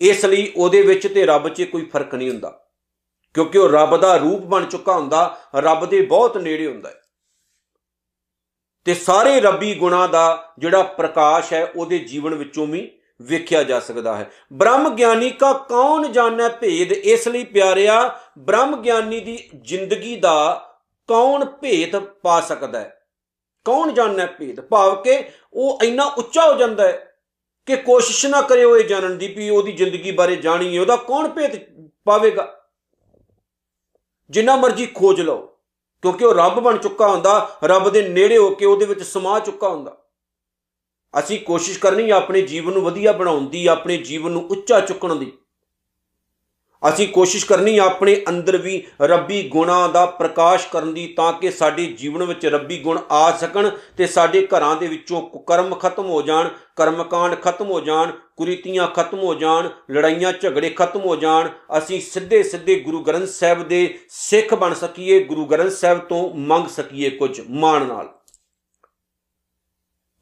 ਇਸ 0.00 0.24
ਲਈ 0.24 0.52
ਉਹਦੇ 0.56 0.82
ਵਿੱਚ 0.82 1.14
ਤੇ 1.14 1.26
ਰੱਬ 1.26 1.48
'ਚ 1.48 1.62
ਕੋਈ 1.62 1.84
ਫ਼ਰਕ 1.84 2.14
ਨਹੀਂ 2.14 2.30
ਹੁੰਦਾ। 2.30 2.60
ਕਿਉਂਕਿ 3.34 3.58
ਉਹ 3.58 3.68
ਰੱਬ 3.68 3.96
ਦਾ 3.96 4.16
ਰੂਪ 4.16 4.40
ਬਣ 4.40 4.64
ਚੁੱਕਾ 4.64 4.94
ਹੁੰਦਾ, 4.94 5.40
ਰੱਬ 5.56 5.86
ਦੇ 5.86 6.02
ਬਹੁਤ 6.02 6.38
ਨੇੜੇ 6.38 6.66
ਹੁੰਦਾ 6.66 6.88
ਹੈ। 6.88 7.00
ਤੇ 8.84 8.94
ਸਾਰੇ 8.94 9.40
ਰੱਬੀ 9.40 9.74
ਗੁਣਾ 9.74 10.06
ਦਾ 10.06 10.52
ਜਿਹੜਾ 10.58 10.82
ਪ੍ਰਕਾਸ਼ 10.82 11.52
ਹੈ, 11.52 11.72
ਉਹਦੇ 11.76 11.98
ਜੀਵਨ 11.98 12.34
ਵਿੱਚੋਂ 12.34 12.66
ਵੀ 12.66 12.98
ਵੇਖਿਆ 13.22 13.62
ਜਾ 13.62 13.80
ਸਕਦਾ 13.80 14.16
ਹੈ। 14.16 14.30
ਬ੍ਰਹਮ 14.52 14.94
ਗਿਆਨੀ 14.94 15.30
ਕਾ 15.30 15.52
ਕੌਣ 15.52 16.08
ਜਾਣੈ 16.08 16.48
ਭੇਦ? 16.48 16.92
ਇਸ 16.92 17.28
ਲਈ 17.28 17.44
ਪਿਆਰਿਆ, 17.44 18.20
ਬ੍ਰਹਮ 18.38 18.82
ਗਿਆਨੀ 18.82 19.20
ਦੀ 19.20 19.48
ਜ਼ਿੰਦਗੀ 19.60 20.16
ਦਾ 20.16 20.70
ਕੌਣ 21.06 21.44
ਭੇਦ 21.44 21.96
ਪਾ 21.96 22.40
ਸਕਦਾ 22.40 22.80
ਹੈ? 22.80 23.06
ਕੌਣ 23.64 23.92
ਜਾਣੈ 23.92 24.26
ਭੇਦ 24.26 24.60
ਭਾਵ 24.60 25.02
ਕਿ 25.02 25.24
ਉਹ 25.52 25.78
ਇੰਨਾ 25.82 26.04
ਉੱਚਾ 26.04 26.52
ਹੋ 26.52 26.58
ਜਾਂਦਾ 26.58 26.88
ਹੈ 26.88 27.16
ਕਿ 27.66 27.76
ਕੋਸ਼ਿਸ਼ 27.76 28.26
ਨਾ 28.26 28.42
ਕਰੇ 28.42 28.64
ਉਹ 28.64 28.76
ਇਹ 28.76 28.84
ਜਾਣਨ 28.84 29.18
ਦੀ 29.18 29.28
ਵੀ 29.28 29.50
ਉਹਦੀ 29.50 29.72
ਜ਼ਿੰਦਗੀ 29.72 30.10
ਬਾਰੇ 30.10 30.36
ਜਾਣੀਏ 30.36 30.78
ਉਹਦਾ 30.78 30.96
ਕੌਣ 30.96 31.28
ਭੇਦ 31.28 31.58
ਪਾਵੇਗਾ? 32.04 32.70
ਜਿੰਨਾ 34.30 34.56
ਮਰਜ਼ੀ 34.56 34.86
ਖੋਜ 34.86 35.20
ਲਓ, 35.20 35.58
ਕਿਉਂਕਿ 36.02 36.24
ਉਹ 36.24 36.34
ਰੱਬ 36.34 36.60
ਬਣ 36.60 36.76
ਚੁੱਕਾ 36.76 37.08
ਹੁੰਦਾ, 37.08 37.58
ਰੱਬ 37.64 37.88
ਦੇ 37.88 38.08
ਨੇੜੇ 38.08 38.38
ਹੋ 38.38 38.50
ਕੇ 38.50 38.66
ਉਹਦੇ 38.66 38.86
ਵਿੱਚ 38.86 39.02
ਸਮਾ 39.02 39.38
ਚੁੱਕਾ 39.38 39.68
ਹੁੰਦਾ। 39.68 40.04
ਅਸੀਂ 41.18 41.40
ਕੋਸ਼ਿਸ਼ 41.40 41.78
ਕਰਨੀ 41.78 42.10
ਹੈ 42.10 42.16
ਆਪਣੇ 42.16 42.42
ਜੀਵਨ 42.42 42.72
ਨੂੰ 42.72 42.82
ਵਧੀਆ 42.82 43.12
ਬਣਾਉਣ 43.12 43.48
ਦੀ, 43.48 43.66
ਆਪਣੇ 43.66 43.96
ਜੀਵਨ 43.96 44.30
ਨੂੰ 44.30 44.46
ਉੱਚਾ 44.46 44.80
ਚੁੱਕਣ 44.80 45.14
ਦੀ। 45.14 45.38
ਅਸੀਂ 46.82 47.08
ਕੋਸ਼ਿਸ਼ 47.08 47.44
ਕਰਨੀ 47.46 47.78
ਹੈ 47.78 47.84
ਆਪਣੇ 47.84 48.16
ਅੰਦਰ 48.28 48.56
ਵੀ 48.56 48.82
ਰੱਬੀ 49.02 49.42
ਗੁਣਾਂ 49.48 49.88
ਦਾ 49.88 50.06
ਪ੍ਰਕਾਸ਼ 50.06 50.66
ਕਰਨ 50.68 50.94
ਦੀ 50.94 51.06
ਤਾਂ 51.06 51.32
ਕਿ 51.32 51.50
ਸਾਡੇ 51.50 51.86
ਜੀਵਨ 51.86 52.22
ਵਿੱਚ 52.22 52.46
ਰੱਬੀ 52.46 52.78
ਗੁਣ 52.78 52.98
ਆ 53.10 53.30
ਸਕਣ 53.30 53.70
ਤੇ 53.96 54.06
ਸਾਡੇ 54.06 54.46
ਘਰਾਂ 54.46 54.76
ਦੇ 54.76 54.86
ਵਿੱਚੋਂ 54.86 55.22
ਕੁਕਰਮ 55.22 55.74
ਖਤਮ 55.74 56.06
ਹੋ 56.06 56.22
ਜਾਣ, 56.22 56.48
ਕਰਮਕਾਂਡ 56.76 57.34
ਖਤਮ 57.34 57.70
ਹੋ 57.70 57.80
ਜਾਣ, 57.80 58.12
ਕੁਰੀਤੀਆਂ 58.36 58.86
ਖਤਮ 58.86 59.18
ਹੋ 59.18 59.34
ਜਾਣ, 59.34 59.68
ਲੜਾਈਆਂ 59.90 60.32
ਝਗੜੇ 60.32 60.70
ਖਤਮ 60.70 61.00
ਹੋ 61.00 61.16
ਜਾਣ, 61.16 61.48
ਅਸੀਂ 61.78 62.00
ਸਿੱਧੇ 62.00 62.42
ਸਿੱਧੇ 62.42 62.80
ਗੁਰੂ 62.80 63.00
ਗ੍ਰੰਥ 63.00 63.28
ਸਾਹਿਬ 63.28 63.68
ਦੇ 63.68 63.98
ਸਿੱਖ 64.08 64.54
ਬਣ 64.54 64.74
ਸਕੀਏ, 64.74 65.24
ਗੁਰੂ 65.24 65.44
ਗ੍ਰੰਥ 65.44 65.72
ਸਾਹਿਬ 65.72 65.98
ਤੋਂ 65.98 66.34
ਮੰਗ 66.34 66.68
ਸਕੀਏ 66.68 67.10
ਕੁਝ 67.10 67.40
ਮਾਣ 67.50 67.86
ਨਾਲ। 67.86 68.08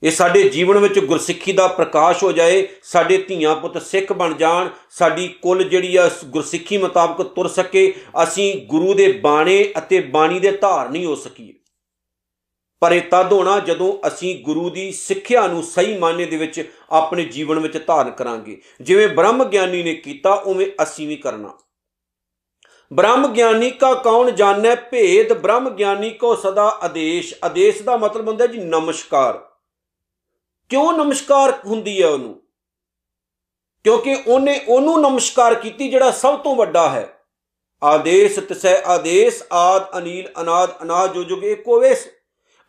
ਇਹ 0.02 0.10
ਸਾਡੇ 0.10 0.48
ਜੀਵਨ 0.48 0.78
ਵਿੱਚ 0.78 0.98
ਗੁਰਸਿੱਖੀ 0.98 1.52
ਦਾ 1.52 1.68
ਪ੍ਰਕਾਸ਼ 1.68 2.24
ਹੋ 2.24 2.32
ਜਾਏ, 2.32 2.68
ਸਾਡੇ 2.82 3.18
ਧੀਆਂ 3.18 3.56
ਪੁੱਤ 3.56 3.82
ਸਿੱਖ 3.82 4.12
ਬਣ 4.12 4.34
ਜਾਣ, 4.34 4.68
ਸਾਡੀ 4.90 5.28
ਕੁੱਲ 5.28 5.64
ਜਿਹੜੀ 5.64 5.96
ਆ 5.96 6.10
ਗੁਰਸਿੱਖੀ 6.24 6.78
ਮੁਤਾਬਕ 6.78 7.22
ਤੁਰ 7.22 7.48
ਸਕੇ, 7.48 7.94
ਅਸੀਂ 8.22 8.66
ਗੁਰੂ 8.66 8.94
ਦੇ 8.94 9.12
ਬਾਣੇ 9.12 9.72
ਅਤੇ 9.78 10.00
ਬਾਣੀ 10.00 10.40
ਦੇ 10.40 10.50
ਧਾਰਨੀ 10.50 11.04
ਹੋ 11.04 11.14
ਸਕੀਏ। 11.14 11.52
ਪਰ 12.80 12.92
ਇਹ 12.92 13.02
ਤਦ 13.10 13.32
ਹੋਣਾ 13.32 13.58
ਜਦੋਂ 13.58 14.08
ਅਸੀਂ 14.08 14.44
ਗੁਰੂ 14.44 14.70
ਦੀ 14.70 14.92
ਸਿੱਖਿਆ 14.92 15.46
ਨੂੰ 15.46 15.62
ਸਹੀ 15.62 15.98
ਮਾਨੇ 15.98 16.24
ਦੇ 16.24 16.36
ਵਿੱਚ 16.36 16.70
ਆਪਣੇ 16.90 17.24
ਜੀਵਨ 17.24 17.58
ਵਿੱਚ 17.58 17.86
ਧਾਰਨ 17.86 18.10
ਕਰਾਂਗੇ। 18.10 18.60
ਜਿਵੇਂ 18.80 19.08
ਬ੍ਰਹਮ 19.08 19.44
ਗਿਆਨੀ 19.44 19.82
ਨੇ 19.82 19.94
ਕੀਤਾ, 19.94 20.34
ਉਵੇਂ 20.34 20.66
ਅਸੀਂ 20.82 21.08
ਵੀ 21.08 21.16
ਕਰਨਾ। 21.16 21.58
ਬ੍ਰਹਮ 22.92 23.32
ਗਿਆਨੀ 23.32 23.70
ਕਾ 23.70 23.94
ਕੌਣ 23.94 24.30
ਜਾਣੈ 24.30 24.74
ਭੇਦ, 24.74 25.32
ਬ੍ਰਹਮ 25.32 25.70
ਗਿਆਨੀ 25.70 26.10
ਕੋ 26.10 26.34
ਸਦਾ 26.34 26.78
ਆਦੇਸ਼। 26.82 27.34
ਆਦੇਸ਼ 27.44 27.82
ਦਾ 27.82 27.96
ਮਤਲਬ 27.96 28.28
ਹੁੰਦਾ 28.28 28.46
ਜੀ 28.46 28.58
ਨਮਸਕਾਰ। 28.58 29.51
ਕਿਉਂ 30.72 30.92
ਨਮਸਕਾਰ 30.92 31.58
ਹੁੰਦੀ 31.66 32.02
ਹੈ 32.02 32.08
ਉਹਨੂੰ? 32.08 32.42
ਕਿਉਂਕਿ 33.84 34.16
ਉਹਨੇ 34.26 34.60
ਉਹਨੂੰ 34.68 35.00
ਨਮਸਕਾਰ 35.00 35.54
ਕੀਤੀ 35.54 35.90
ਜਿਹੜਾ 35.90 36.10
ਸਭ 36.10 36.38
ਤੋਂ 36.38 36.56
ਵੱਡਾ 36.56 36.90
ਹੈ। 36.90 37.18
ਆਦੇਸ਼ 37.82 38.40
ਤਸੈ 38.40 38.82
ਆਦੇਸ਼, 38.82 39.42
ਆਦ 39.52 39.98
ਅਨੀਲ, 39.98 40.28
ਅਨਾਦ 40.40 40.82
ਅਨਾਦ 40.82 41.12
ਜੋ 41.12 41.24
ਜੁਗੇ 41.24 41.54
ਕੋਵੇਸ 41.54 42.08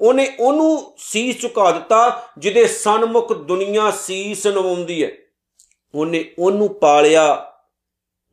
ਉਹਨੇ 0.01 0.35
ਉਹਨੂੰ 0.39 0.95
ਸੀਸ 0.97 1.41
ਝੁਕਾ 1.41 1.71
ਦਿੱਤਾ 1.71 2.27
ਜਿਹਦੇ 2.37 2.67
ਸਨਮੁਖ 2.67 3.33
ਦੁਨੀਆ 3.33 3.91
ਸੀਸ 3.91 4.47
ਨਵਾਉਂਦੀ 4.47 5.03
ਹੈ। 5.03 5.11
ਉਹਨੇ 5.95 6.33
ਉਹਨੂੰ 6.39 6.73
ਪਾਲਿਆ 6.73 7.53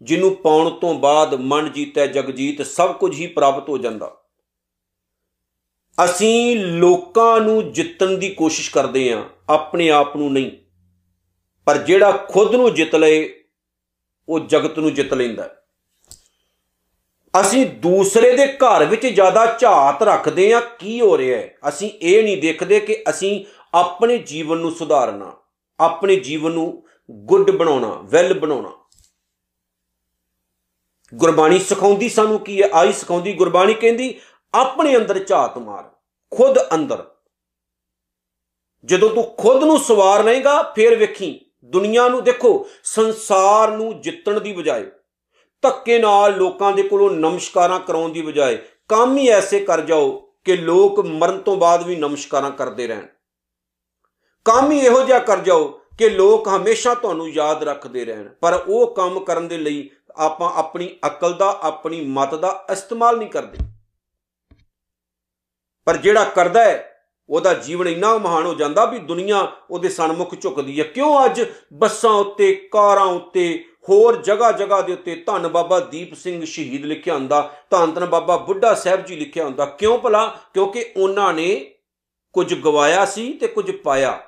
ਜਿਹਨੂੰ 0.03 0.35
ਪਾਉਣ 0.35 0.71
ਤੋਂ 0.71 0.95
ਬਾਅਦ 0.95 1.35
ਮਨ 1.35 1.73
ਜੀਤੈ 1.73 2.07
ਜਗਜੀਤ 2.07 2.67
ਸਭ 2.67 2.95
ਕੁਝ 2.95 3.15
ਹੀ 3.15 3.27
ਪ੍ਰਾਪਤ 3.27 3.69
ਹੋ 3.69 3.79
ਜਾਂਦਾ। 3.79 4.20
ਅਸੀਂ 6.05 6.57
ਲੋਕਾਂ 6.57 7.41
ਨੂੰ 7.41 7.73
ਜਿੱਤਣ 7.73 8.19
ਦੀ 8.19 8.29
ਕੋਸ਼ਿਸ਼ 8.35 8.71
ਕਰਦੇ 8.71 9.13
ਆਂ 9.13 9.25
ਆਪਣੇ 9.49 9.91
ਆਪ 9.91 10.17
ਨੂੰ 10.17 10.33
ਨਹੀਂ। 10.33 10.51
ਪਰ 11.65 11.79
ਜਿਹੜਾ 11.79 12.11
ਖੁਦ 12.11 12.55
ਨੂੰ 12.55 12.75
ਜਿੱਤ 12.75 12.95
ਲਏ, 12.95 13.45
ਉਹ 14.29 14.41
ਜਗਤ 14.41 14.79
ਨੂੰ 14.79 14.95
ਜਿੱਤ 14.95 15.15
ਲੈਂਦਾ 15.15 15.57
ਅਸੀਂ 17.41 17.67
ਦੂਸਰੇ 17.67 18.37
ਦੇ 18.37 18.47
ਘਰ 18.47 18.85
ਵਿੱਚ 18.85 19.07
ਜ਼ਿਆਦਾ 19.07 19.57
ਝਾਤ 19.61 20.03
ਰੱਖਦੇ 20.03 20.53
ਆਂ 20.53 20.61
ਕੀ 20.61 21.01
ਹੋ 21.01 21.19
ਰਿਹਾ 21.19 21.39
ਹੈ? 21.39 21.55
ਅਸੀਂ 21.69 21.91
ਇਹ 21.91 22.25
ਨਹੀਂ 22.25 22.43
ਦੇਖਦੇ 22.43 22.81
ਕਿ 22.81 23.05
ਅਸੀਂ 23.11 23.45
ਆਪਣੇ 23.75 24.19
ਜੀਵਨ 24.19 24.57
ਨੂੰ 24.57 24.71
ਸੁਧਾਰਨਾ, 24.71 25.37
ਆਪਣੇ 25.81 26.17
ਜੀਵਨ 26.17 26.51
ਨੂੰ 26.51 26.87
ਗੁੱਡ 27.11 27.51
ਬਣਾਉਣਾ, 27.51 27.89
ਵੈਲ 27.89 28.39
ਬਣਾਉਣਾ। 28.39 28.73
ਗੁਰਬਾਣੀ 31.15 31.59
ਸਿਖਾਉਂਦੀ 31.59 32.09
ਸਾਨੂੰ 32.09 32.39
ਕੀ 32.39 32.63
ਹੈ? 32.63 32.69
ਆਈ 32.73 32.93
ਸਿਖਾਉਂਦੀ, 32.93 33.33
ਗੁਰਬਾਣੀ 33.33 33.75
ਕਹਿੰਦੀ, 33.75 34.21
ਆਪਣੇ 34.55 34.97
ਅੰਦਰ 34.97 35.19
ਝਾਤ 35.19 35.59
ਮਾਰ। 35.59 35.90
ਖੁਦ 36.33 36.59
ਅੰਦਰ। 36.75 37.05
ਜਦੋਂ 38.85 39.11
ਤੂੰ 39.11 39.25
ਖੁਦ 39.39 39.65
ਨੂੰ 39.65 39.79
ਸਵਾਰ 39.79 40.25
ਲਏਗਾ, 40.25 40.63
ਫੇਰ 40.63 40.95
ਵੇਖੀ, 40.95 41.39
ਦੁਨੀਆ 41.65 42.09
ਨੂੰ 42.09 42.23
ਦੇਖੋ, 42.25 42.67
ਸੰਸਾਰ 42.85 43.71
ਨੂੰ 43.71 44.01
ਜਿੱਤਣ 44.01 44.41
ਦੀ 44.41 44.53
ਬਜਾਏ, 44.53 44.85
ਧੱਕੇ 45.65 45.99
ਨਾਲ 45.99 46.37
ਲੋਕਾਂ 46.37 46.73
ਦੇ 46.73 46.83
ਕੋਲੋਂ 46.83 47.11
ਨਮਸਕਾਰਾਂ 47.11 47.81
ਕਰਾਉਣ 47.81 48.13
ਦੀ 48.13 48.23
ਬਜਾਏ, 48.23 48.59
ਕੰਮ 48.89 49.17
ਹੀ 49.17 49.29
ਐਸੇ 49.29 49.61
ਕਰ 49.61 49.81
ਜਾਓ 49.81 50.11
ਕਿ 50.45 50.57
ਲੋਕ 50.57 51.01
ਮਰਨ 51.01 51.39
ਤੋਂ 51.39 51.57
ਬਾਅਦ 51.57 51.83
ਵੀ 51.83 51.97
ਨਮਸਕਾਰਾਂ 51.97 52.51
ਕਰਦੇ 52.51 52.87
ਰਹਿਣ। 52.87 53.07
ਕੰਮ 54.47 54.71
ਹੀ 54.71 54.79
ਇਹੋ 54.79 55.03
ਜਿਹਾ 55.05 55.19
ਕਰ 55.19 55.41
ਜਾਓ 55.41 55.69
ਕਿ 55.99 56.09
ਲੋਕ 56.11 56.49
ਹਮੇਸ਼ਾ 56.49 56.95
ਤੁਹਾਨੂੰ 56.95 57.29
ਯਾਦ 57.29 57.63
ਰੱਖਦੇ 57.63 58.05
ਰਹਿਣ। 58.05 58.29
ਪਰ 58.41 58.55
ਉਹ 58.69 58.95
ਕੰਮ 58.95 59.21
ਕਰਨ 59.21 59.49
ਦੇ 59.49 59.59
ਲਈ 59.59 59.91
ਆਪਾਂ 60.17 60.53
ਆਪਣੀ 60.55 60.89
ਅਕਲ 61.07 61.33
ਦਾ, 61.33 61.59
ਆਪਣੀ 61.63 62.01
ਮਤ 62.07 62.35
ਦਾ 62.35 62.65
ਇਸਤੇਮਾਲ 62.73 63.19
ਨਹੀਂ 63.19 63.29
ਕਰਦੇ। 63.29 63.59
ਪਰ 65.85 65.97
ਜਿਹੜਾ 65.97 66.25
ਕਰਦਾ 66.25 66.65
ਹੈ, 66.65 66.87
ਉਹਦਾ 67.29 67.55
ਜੀਵਨ 67.55 67.89
ਇੰਨਾ 67.89 68.19
ਮਹਾਨ 68.19 68.47
ਹੋ 68.47 68.55
ਜਾਂਦਾ 68.55 68.85
ਵੀ 68.85 68.99
ਦੁਨੀਆ 68.99 69.53
ਉਹਦੇ 69.71 69.89
ਸਨਮੁਖ 69.89 70.35
ਝੁਕਦੀ 70.41 70.79
ਹੈ। 70.79 70.85
ਕਿਉਂ 70.85 71.25
ਅੱਜ 71.25 71.43
ਬੱਸਾਂ 71.73 72.11
ਉੱਤੇ, 72.11 72.69
ਕਾਰਾਂ 72.73 73.07
ਉੱਤੇ, 73.07 73.65
ਹੋਰ 73.89 74.17
ਜਗ੍ਹਾ 74.17 74.53
ਜਗ੍ਹਾ 74.53 74.81
ਦੇ 74.81 74.93
ਉੱਤੇ 74.93 75.15
ਧੰਨ 75.15 75.49
ਬਾਬਾ 75.49 75.81
ਦੀਪ 75.81 76.15
ਸਿੰਘ 76.15 76.45
ਸ਼ਹੀਦ 76.45 76.85
ਲਿਖਿਆ 76.85 77.15
ਹੁੰਦਾ, 77.15 77.53
ਧੰਨ 77.71 77.93
ਧੰਨ 77.93 78.07
ਬਾਬਾ 78.07 78.37
ਬੁੱਢਾ 78.37 78.75
ਸਾਹਿਬ 78.75 79.05
ਜੀ 79.05 79.17
ਲਿਖਿਆ 79.17 79.45
ਹੁੰਦਾ। 79.45 79.67
ਕਿਉਂ 79.67 79.99
ਭਲਾ? 79.99 80.39
ਕਿਉਂਕਿ 80.55 80.93
ਉਹਨਾਂ 80.97 81.35
ਨੇ 81.35 81.75
ਕੁਝ 82.33 82.55
ਗਵਾਇਆ 82.55 83.05
ਸੀ 83.05 83.33
ਤੇ 83.33 83.47
ਕੁਝ 83.47 83.71
ਪਾਇਆ। 83.71 84.21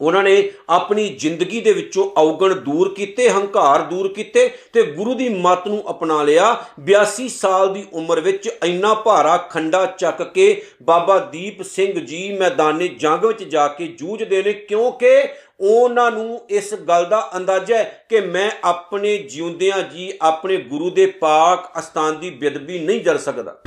ਉਹਨਾਂ 0.00 0.22
ਨੇ 0.22 0.50
ਆਪਣੀ 0.68 1.08
ਜ਼ਿੰਦਗੀ 1.08 1.60
ਦੇ 1.60 1.72
ਵਿੱਚੋਂ 1.72 2.10
ਔਗਣ 2.16 2.54
ਦੂਰ 2.54 2.94
ਕੀਤੇ, 2.94 3.28
ਹੰਕਾਰ 3.30 3.82
ਦੂਰ 3.82 4.12
ਕੀਤੇ 4.12 4.58
ਤੇ 4.72 4.82
ਗੁਰੂ 4.82 5.14
ਦੀ 5.14 5.28
ਮੱਤ 5.28 5.68
ਨੂੰ 5.68 5.90
ਅਪਣਾ 5.90 6.22
ਲਿਆ। 6.22 6.64
82 6.80 7.28
ਸਾਲ 7.28 7.74
ਦੀ 7.74 7.84
ਉਮਰ 7.92 8.20
ਵਿੱਚ 8.20 8.46
ਇੰਨਾ 8.64 8.94
ਭਾਰਾ 8.94 9.36
ਖੰਡਾ 9.36 9.86
ਚੱਕ 9.86 10.22
ਕੇ 10.22 10.62
ਬਾਬਾ 10.82 11.18
ਦੀਪ 11.18 11.62
ਸਿੰਘ 11.62 11.92
ਜੀ 12.00 12.36
ਮੈਦਾਨੇ 12.38 12.88
ਜੰਗ 12.88 13.24
ਵਿੱਚ 13.24 13.44
ਜਾ 13.44 13.68
ਕੇ 13.68 13.86
ਜੂਝਦੇ 13.86 14.42
ਨੇ, 14.42 14.52
ਕਿਉਂਕਿ 14.52 15.22
ਉਹਨਾਂ 15.60 16.10
ਨੂੰ 16.10 16.40
ਇਸ 16.50 16.74
ਗੱਲ 16.74 17.04
ਦਾ 17.04 17.30
ਅੰਦਾਜ਼ਾ 17.36 17.76
ਹੈ 17.76 18.06
ਕਿ 18.08 18.20
ਮੈਂ 18.20 18.50
ਆਪਣੇ 18.64 19.16
ਜਿਉਂਦਿਆਂ 19.16 19.82
ਜੀ 19.82 20.12
ਆਪਣੇ 20.22 20.56
ਗੁਰੂ 20.56 20.90
ਦੇ 20.90 21.06
ਪਾਕ 21.06 21.78
ਅਸਥਾਨ 21.78 22.18
ਦੀ 22.20 22.30
ਬਿਦਬੀ 22.30 22.78
ਨਹੀਂ 22.78 23.00
ਜਰ 23.00 23.18
ਸਕਦਾ। 23.18 23.62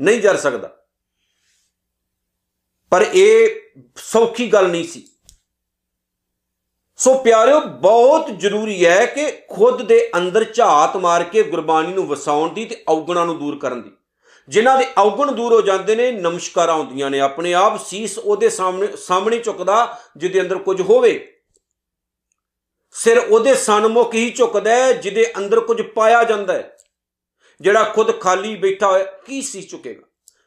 ਨਹੀਂ 0.00 0.20
ਜਰ 0.20 0.36
ਸਕਦਾ। 0.36 0.70
ਪਰ 2.94 3.06
ਇਹ 3.14 3.60
ਸੌਖੀ 3.96 4.52
ਗੱਲ 4.52 4.68
ਨਹੀਂ 4.68 4.84
ਸੀ। 4.84 5.08
ਸੋ 6.96 7.14
ਪਿਆਰਿਓ, 7.18 7.60
ਬਹੁਤ 7.60 8.30
ਜ਼ਰੂਰੀ 8.30 8.86
ਹੈ 8.86 9.06
ਕਿ 9.06 9.30
ਖੁਦ 9.30 9.82
ਦੇ 9.82 10.10
ਅੰਦਰ 10.16 10.44
ਝਾਤ 10.44 10.96
ਮਾਰ 10.96 11.24
ਕੇ 11.24 11.42
ਗੁਰਬਾਣੀ 11.42 11.92
ਨੂੰ 11.92 12.06
ਵਸਾਉਣ 12.06 12.54
ਦੀ 12.54 12.64
ਤੇ 12.64 12.84
ਔਗਣਾਂ 12.88 13.26
ਨੂੰ 13.26 13.38
ਦੂਰ 13.38 13.58
ਕਰਨ 13.58 13.82
ਦੀ। 13.82 13.90
ਜਿਨ੍ਹਾਂ 14.48 14.78
ਦੇ 14.78 14.86
ਔਗਣ 14.98 15.32
ਦੂਰ 15.32 15.52
ਹੋ 15.52 15.60
ਜਾਂਦੇ 15.60 15.96
ਨੇ, 15.96 16.12
ਨਮਸਕਾਰਾਂ 16.12 16.74
ਹੁੰਦੀਆਂ 16.74 17.10
ਨੇ। 17.10 17.20
ਆਪਣੇ 17.20 17.54
ਆਪ 17.54 17.86
ਸੀਸ 17.86 18.18
ਉਹਦੇ 18.18 18.48
ਸਾਹਮਣੇ 18.48 18.96
ਸਾਹਮਣੇ 18.96 19.38
ਝੁਕਦਾ 19.38 19.98
ਜਿਹਦੇ 20.16 20.40
ਅੰਦਰ 20.40 20.58
ਕੁਝ 20.58 20.80
ਹੋਵੇ। 20.80 21.42
ਸਿਰ 22.92 23.18
ਉਹਦੇ 23.18 23.54
ਸਨਮੁਖ 23.54 24.14
ਹੀ 24.14 24.30
ਝੁਕਦਾ 24.30 24.70
ਹੈ, 24.70 24.92
ਜਿਹਦੇ 24.92 25.32
ਅੰਦਰ 25.38 25.60
ਕੁਝ 25.60 25.82
ਪਾਇਆ 25.82 26.24
ਜਾਂਦਾ 26.24 26.54
ਹੈ। 26.54 26.76
ਜਿਹੜਾ 27.60 27.82
ਖੁਦ 27.82 28.20
ਖਾਲੀ 28.20 28.56
ਬੈਠਾ 28.56 28.86
ਹੋਇਆ, 28.86 29.04
ਕੀ 29.04 29.42
ਸੀਸ 29.42 29.70
ਝੁਕੇਗਾ? 29.70 30.02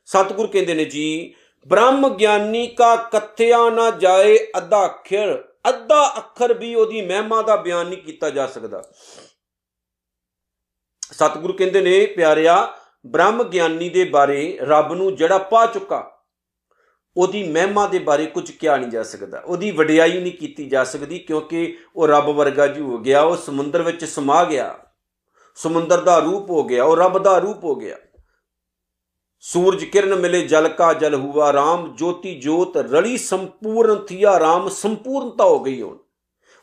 ਸਤਿਗੁਰ 0.05 0.47
ਕਹਿੰਦੇ 0.47 0.73
ਨੇ, 0.73 0.85
ਜੀ 0.85 1.33
ਬ੍ਰਹਮ 1.65 2.09
ਗਿਆਨੀ 2.09 2.67
ਕਾ 2.67 2.95
ਕਥਿਆ 2.95 3.69
ਨਾ 3.69 3.89
ਜਾਏ 3.91 4.37
ਅੱਧਾ 4.57 4.85
ਅੱਖਰ 4.85 5.43
ਅੱਧਾ 5.69 6.13
ਅੱਖਰ 6.17 6.53
ਵੀ 6.53 6.73
ਉਹਦੀ 6.75 7.01
ਮਹਿਮਾ 7.01 7.41
ਦਾ 7.41 7.55
ਬਿਆਨ 7.55 7.87
ਨਹੀਂ 7.87 8.01
ਕੀਤਾ 8.01 8.29
ਜਾ 8.29 8.45
ਸਕਦਾ। 8.47 8.81
ਸਤਿਗੁਰੂ 11.11 11.53
ਕਹਿੰਦੇ 11.53 11.81
ਨੇ, 11.81 12.05
ਪਿਆਰਿਆ 12.05 12.73
ਬ੍ਰਹਮ 13.07 13.43
ਗਿਆਨੀ 13.43 13.89
ਦੇ 13.89 14.03
ਬਾਰੇ 14.03 14.57
ਰੱਬ 14.61 14.93
ਨੂੰ 14.93 15.15
ਜਿਹੜਾ 15.15 15.37
ਪਾ 15.37 15.65
ਚੁੱਕਾ, 15.65 16.11
ਉਹਦੀ 17.17 17.43
ਮਹਿਮਾ 17.43 17.85
ਦੇ 17.87 17.99
ਬਾਰੇ 17.99 18.25
ਕੁਝ 18.25 18.51
ਕਿਹਾ 18.51 18.77
ਨਹੀਂ 18.77 18.89
ਜਾ 18.89 19.03
ਸਕਦਾ। 19.03 19.39
ਉਹਦੀ 19.39 19.71
ਵਡਿਆਈ 19.71 20.19
ਨਹੀਂ 20.21 20.33
ਕੀਤੀ 20.33 20.69
ਜਾ 20.69 20.83
ਸਕਦੀ 20.83 21.19
ਕਿਉਂਕਿ 21.19 21.77
ਉਹ 21.95 22.07
ਰੱਬ 22.07 22.29
ਵਰਗਾ 22.29 22.67
ਜੀ 22.67 22.81
ਹੋ 22.81 22.97
ਗਿਆ, 22.97 23.21
ਉਹ 23.21 23.35
ਸਮੁੰਦਰ 23.37 23.81
ਵਿੱਚ 23.81 24.05
ਸਮਾ 24.05 24.43
ਗਿਆ। 24.43 24.75
ਸਮੁੰਦਰ 25.55 26.01
ਦਾ 26.01 26.17
ਰੂਪ 26.19 26.49
ਹੋ 26.49 26.63
ਗਿਆ, 26.63 26.83
ਉਹ 26.83 26.95
ਰੱਬ 26.97 27.17
ਦਾ 27.19 27.37
ਰੂਪ 27.37 27.63
ਹੋ 27.63 27.75
ਗਿਆ। 27.75 27.97
ਸੂਰਜ 29.53 29.83
ਕਿਰਨ 29.83 30.15
ਮਿਲੇ, 30.15 30.41
ਜਲ 30.47 30.67
ਕਾ 30.67 30.93
ਜਲ 30.93 31.15
ਹੁਆ 31.15 31.51
RAM 31.51 31.95
ਜੋਤੀ 31.95 32.39
ਜੋਤ 32.39 32.77
ਰਲੀ 32.77 33.17
ਸੰਪੂਰਨ 33.17 34.05
ਥੀਆ 34.05 34.39
RAM 34.39 34.69
ਸੰਪੂਰਨਤਾ 34.69 35.43
ਹੋ 35.43 35.59
ਗਈ 35.59 35.81
ਹੁਣ। 35.81 35.97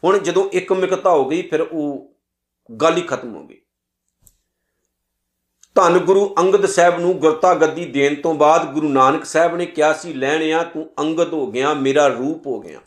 ਹੁਣ 0.04 0.18
ਜਦੋਂ 0.18 0.50
ਇੱਕ 0.52 0.72
ਮਿਕਤਾ 0.72 1.10
ਹੋ 1.10 1.24
ਗਈ, 1.24 1.42
ਫਿਰ 1.42 1.60
ਉਹ 1.60 2.16
ਗੱਲ 2.80 2.96
ਹੀ 2.96 3.02
ਖਤਮ 3.02 3.36
ਹੋ 3.36 3.46
ਗਈ। 3.46 3.60
ਧੰਨ 5.74 5.98
ਗੁਰੂ 5.98 6.34
ਅੰਗਦ 6.38 6.66
ਸਾਹਿਬ 6.66 7.00
ਨੂੰ 7.00 7.18
ਗੁਰਤਾ 7.18 7.54
ਗੱਦੀ 7.54 7.84
ਦੇਣ 7.84 8.14
ਤੋਂ 8.14 8.34
ਬਾਅਦ 8.34 8.72
ਗੁਰੂ 8.72 8.88
ਨਾਨਕ 8.88 9.24
ਸਾਹਿਬ 9.24 9.56
ਨੇ 9.56 9.66
ਕਿਹਾ 9.66 9.92
ਸੀ, 9.92 10.12
ਲੈਣਿਆ, 10.12 10.62
ਤੂੰ 10.62 10.90
ਅੰਗਦ 10.98 11.32
ਹੋ 11.32 11.46
ਗਿਆ, 11.46 11.74
ਮੇਰਾ 11.74 12.06
ਰੂਪ 12.06 12.46
ਹੋ 12.46 12.60
ਗਿਆ। 12.60 12.80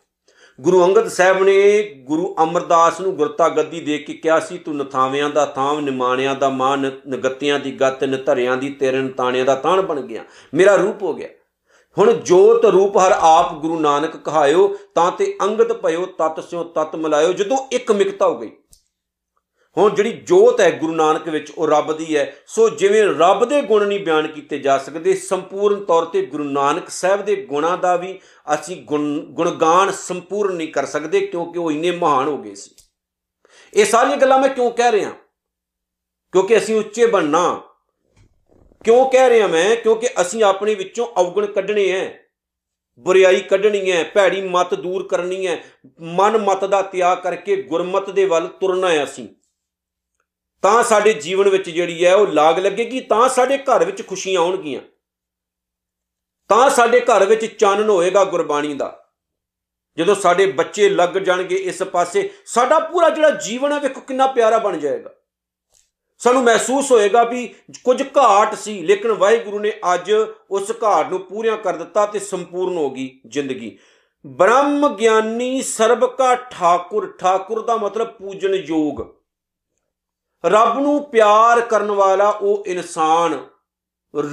ਗੁਰੂ 0.62 0.86
ਅੰਗਦ 0.86 1.08
ਸਾਹਿਬ 1.08 1.44
ਨੇ 1.44 1.84
ਗੁਰੂ 1.84 2.36
ਅਮਰਦਾਸ 2.44 3.02
ਨੂੰ 3.02 3.16
ਗੁਰਤਾ 3.16 3.50
ਗੱਦੀ 3.50 3.80
ਦੇ 3.80 3.98
ਕੇ 3.98 4.14
ਕਿਹਾ 4.14 4.40
ਸੀ, 4.40 4.58
ਤੂੰ 4.58 4.78
ਨਥਾਵਿਆਂ 4.78 5.30
ਦਾ 5.30 5.46
ਥਾਮ 5.46 5.80
ਨਿਮਾਣਿਆਂ 5.80 6.36
ਦਾ 6.36 6.50
ਮਾਨ 6.50 6.92
ਨਗਤਿਆਂ 7.10 7.60
ਦੀ 7.60 7.72
ਗੱਤ, 7.72 8.04
ਨਧਰਿਆਂ 8.04 8.58
ਦੀ 8.58 8.70
ਤੇਰੇ 8.70 8.98
ਨਤਾਣਿਆਂ 8.98 9.46
ਦਾ 9.46 9.56
ਤਾਣ 9.56 9.82
ਬਣ 9.82 10.02
ਗਿਆ। 10.02 10.24
ਮੇਰਾ 10.54 10.76
ਰੂਪ 10.76 11.04
ਹੋ 11.04 11.14
ਗਿਆ। 11.14 11.28
ਹੁਣ 11.98 12.14
ਜੋਤ 12.14 12.66
ਰੂਪ 12.66 12.98
ਹਰ 12.98 13.16
ਆਪ 13.20 13.54
ਗੁਰੂ 13.54 13.80
ਨਾਨਕ 13.80 14.18
ਕਹਾਇਓ, 14.18 14.76
ਤਾਂ 14.96 15.12
ਤੇ 15.12 15.38
ਅੰਗਦ 15.42 15.74
ਭਇਓ, 15.74 16.06
ਤਤ 16.06 16.44
ਸਿਓ 16.44 16.64
ਤਤ 16.64 16.96
ਮਿਲਾਇਓ। 16.96 17.34
ਜਦੋਂ 17.34 17.58
ਇੱਕ 17.72 17.92
ਮਿਕਤਾ 17.92 18.28
ਹੋ 18.28 18.38
ਗਈ 18.38 18.52
ਹੁਣ 19.78 19.96
ਜਿਹੜੀ 19.96 20.12
ਜੋਤ 20.12 20.62
ਹੈ 20.62 20.72
ਗੁਰੂ 20.72 20.96
ਨਾਨਕ 20.96 21.30
ਵਿੱਚ, 21.30 21.52
ਉਹ 21.52 21.68
ਰੱਬ 21.68 21.98
ਦੀ 21.98 22.18
ਹੈ। 22.18 22.36
ਸੋ 22.48 22.70
ਜਿਵੇਂ 22.70 23.04
ਰੱਬ 23.04 23.46
ਦੇ 23.46 23.62
ਗੁਣ 23.62 23.88
ਨਹੀਂ 23.88 24.00
ਬਿਆਨ 24.00 24.28
ਕੀਤੇ 24.28 24.60
ਜਾ 24.60 24.78
ਸਕਦੇ, 24.78 25.14
ਸੰਪੂਰਨ 25.14 25.86
ਤੌਰ 25.86 26.06
ਤੇ 26.06 26.26
ਗੁਰੂ 26.26 26.44
ਨਾਨਕ 26.44 26.90
ਸਾਹਿਬ 26.90 27.26
ਦੇ 27.26 27.36
ਗੁਣਾਂ 27.36 27.78
ਦਾ 27.78 27.96
ਵੀ 27.96 28.20
ਅਸੀਂ 28.54 28.84
ਗੁਣਗਾਨ 28.86 29.92
ਸੰਪੂਰਨ 29.92 30.56
ਨਹੀਂ 30.56 30.68
ਕਰ 30.68 30.86
ਸਕਦੇ, 30.86 31.20
ਕਿਉਂਕਿ 31.20 31.60
ਉਹ 31.60 31.72
ਇੰਨੇ 31.72 31.92
ਮਹਾਨ 31.92 32.28
ਹੋ 32.28 32.38
ਗਏ 32.38 32.56
ਸੀ। 32.56 32.72
ਇਹ 33.74 33.86
ਸਾਰੀਆਂ 33.86 34.18
ਗੱਲਾਂ 34.18 34.40
ਮੈਂ 34.40 34.50
ਕਿਉਂ 34.50 34.72
ਕਹਿ 34.72 34.92
ਰਿਹਾ? 34.92 35.10
ਕਿਉਂਕਿ 36.32 36.58
ਅਸੀਂ 36.58 36.76
ਉੱਚੇ 36.76 37.06
ਬਣਨਾ। 37.06 37.62
ਕਿਉਂ 38.84 39.10
ਕਹਿ 39.10 39.30
ਰਿਹਾ 39.30 39.48
ਮੈਂ? 39.48 39.76
ਕਿਉਂਕਿ 39.76 40.08
ਅਸੀਂ 40.22 40.44
ਆਪਣੇ 40.44 40.76
ਵਿੱਚੋਂ 40.76 41.08
ਅਵਗੁਣ 41.22 41.46
ਕੱਢਣੇ 41.46 41.90
ਐ। 41.90 42.10
ਬੁਰੀਾਈ 43.00 43.40
ਕੱਢਣੀ 43.40 43.92
ਹੈ 43.92 44.04
ਭੈੜੀ 44.04 44.42
ਮਤ 44.42 44.74
ਦੂਰ 44.74 45.08
ਕਰਨੀ 45.08 45.48
ਹੈ 45.48 45.64
ਮਨ 46.02 46.38
ਮਤ 46.38 46.66
ਦਾ 46.66 46.82
ਤਿਆਗ 46.82 47.18
ਕਰਕੇ 47.18 47.62
ਗੁਰਮਤ 47.62 48.10
ਦੇ 48.10 48.26
ਵੱਲ 48.26 48.48
ਤੁਰਨਾ 48.48 48.90
ਹੈ 48.90 49.04
ਅਸੀਂ। 49.04 49.28
ਤਾਂ 50.62 50.84
ਸਾਡੇ 50.84 51.14
ਜੀਵਨ 51.14 51.50
ਵਿੱਚ 51.50 51.70
ਜਿਹੜੀ 51.70 52.06
ਹੈ 52.06 52.16
ਉਹ 52.16 52.28
ਲਾਗ 52.28 52.60
ਲੱਗੇਗੀ, 52.60 53.00
ਤਾਂ 53.00 53.30
ਸਾਡੇ 53.30 53.58
ਘਰ 53.58 53.86
ਵਿੱਚ 53.86 54.08
ਖੁਸ਼ੀਆਂ 54.08 54.42
ਆਉਣਗੀਆਂ। 54.42 54.82
ਤਾਂ 56.50 56.70
ਸਾਡੇ 56.70 57.00
ਘਰ 57.00 57.26
ਵਿੱਚ 57.26 57.46
ਚਾਨਣ 57.46 57.90
ਹੋਏਗਾ 57.90 58.24
ਗੁਰਬਾਣੀ 58.24 58.74
ਦਾ। 58.74 59.10
ਜਦੋਂ 59.98 60.16
ਸਾਡੇ 60.16 60.46
ਬੱਚੇ 60.46 60.90
ਲੱਗ 60.90 61.10
ਜਾਣਗੇ 61.10 61.56
ਇਸ 61.56 61.84
ਪਾਸੇ, 61.84 62.30
ਸਾਡਾ 62.46 62.80
ਪੂਰਾ 62.80 63.10
ਜਿਹੜਾ 63.10 63.30
ਜੀਵਨ 63.30 63.72
ਹੈ, 63.72 63.80
ਵੇਖੋ 63.80 64.02
ਕਿੰਨਾ 64.02 64.28
ਪਿਆਰਾ 64.28 64.58
ਬਣ 64.58 64.78
ਜਾਏਗਾ। 64.78 65.10
ਸਾਨੂੰ 66.18 66.44
ਮਹਿਸੂਸ 66.44 66.92
ਹੋਏਗਾ 66.92 67.24
ਵੀ 67.24 67.56
ਕੁਝ 67.84 68.04
ਘਾਟ 68.18 68.56
ਸੀ, 68.56 68.82
ਲੇਕਿਨ 68.82 69.12
ਵਾਹਿਗੁਰੂ 69.12 69.60
ਨੇ 69.60 69.74
ਅੱਜ 69.94 70.12
ਉਸ 70.52 70.72
ਘਾਟ 70.84 71.10
ਨੂੰ 71.10 71.20
ਪੂਰੀਆਂ 71.20 71.58
ਕਰ 71.58 71.76
ਦਿੱਤਾ 71.76 72.06
ਤੇ 72.06 72.20
ਸੰਪੂਰਨ 72.20 72.78
ਹੋ 72.78 72.90
ਗਈ 72.90 73.22
ਜ਼ਿੰਦਗੀ। 73.28 73.78
ਬ੍ਰਹਮ 74.26 74.96
ਗਿਆਨੀ 74.96 75.62
ਸਰਬ 75.62 76.16
ਕਾ 76.16 76.36
ਠਾਕੁਰ 76.36 77.18
ਠਾਕੁਰ 77.20 77.66
ਦਾ 77.66 77.78
ਮਤਲਬ 77.78 78.08
ਪੂਜਨ 78.08 78.54
ਯੋਗ। 78.54 79.17
ਰੱਬ 80.46 80.80
ਨੂੰ 80.80 81.04
ਪਿਆਰ 81.04 81.62
ਕਰਨ 81.62 81.92
ਵਾਲਾ 81.92 82.30
ਉਹ 82.30 82.64
ਇਨਸਾਨ 82.68 83.40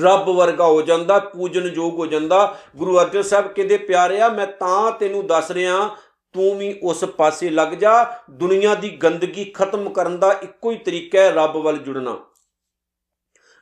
ਰੱਬ 0.03 0.29
ਵਰਗਾ 0.29 0.67
ਹੋ 0.67 0.83
ਜਾਂਦਾ, 0.83 1.19
ਪੂਜਨ 1.19 1.67
ਯੋਗ 1.67 1.99
ਹੋ 1.99 2.07
ਜਾਂਦਾ। 2.07 2.57
ਗੁਰੂ 2.77 2.99
ਅਰਜਨ 2.99 3.23
ਸਾਹਿਬ 3.23 3.49
ਕਹਿੰਦੇ, 3.49 3.77
ਪਿਆਰਿਆ, 3.77 4.29
ਮੈਂ 4.29 4.47
ਤਾਂ 4.47 4.93
ਤੈਨੂੰ 4.93 5.27
ਦੱਸ 5.27 5.51
ਰਿਹਾ, 5.51 5.97
ਤੂੰ 6.33 6.59
ਵੀ 6.59 6.81
ਉਸ 6.83 7.05
ਪਾਸੇ 7.05 7.51
ਲੱਗ 7.51 7.69
ਜਾ। 7.69 8.21
ਦੁਨੀਆ 8.31 8.75
ਦੀ 8.75 8.89
ਗੰਦਗੀ 8.89 9.45
ਖਤਮ 9.45 9.89
ਕਰਨ 9.89 10.19
ਦਾ 10.19 10.33
ਇੱਕੋ 10.33 10.71
ਹੀ 10.71 10.77
ਤਰੀਕਾ 10.77 11.21
ਹੈ 11.21 11.31
ਰੱਬ 11.31 11.57
ਵੱਲ 11.57 11.77
ਜੁੜਨਾ। 11.77 12.17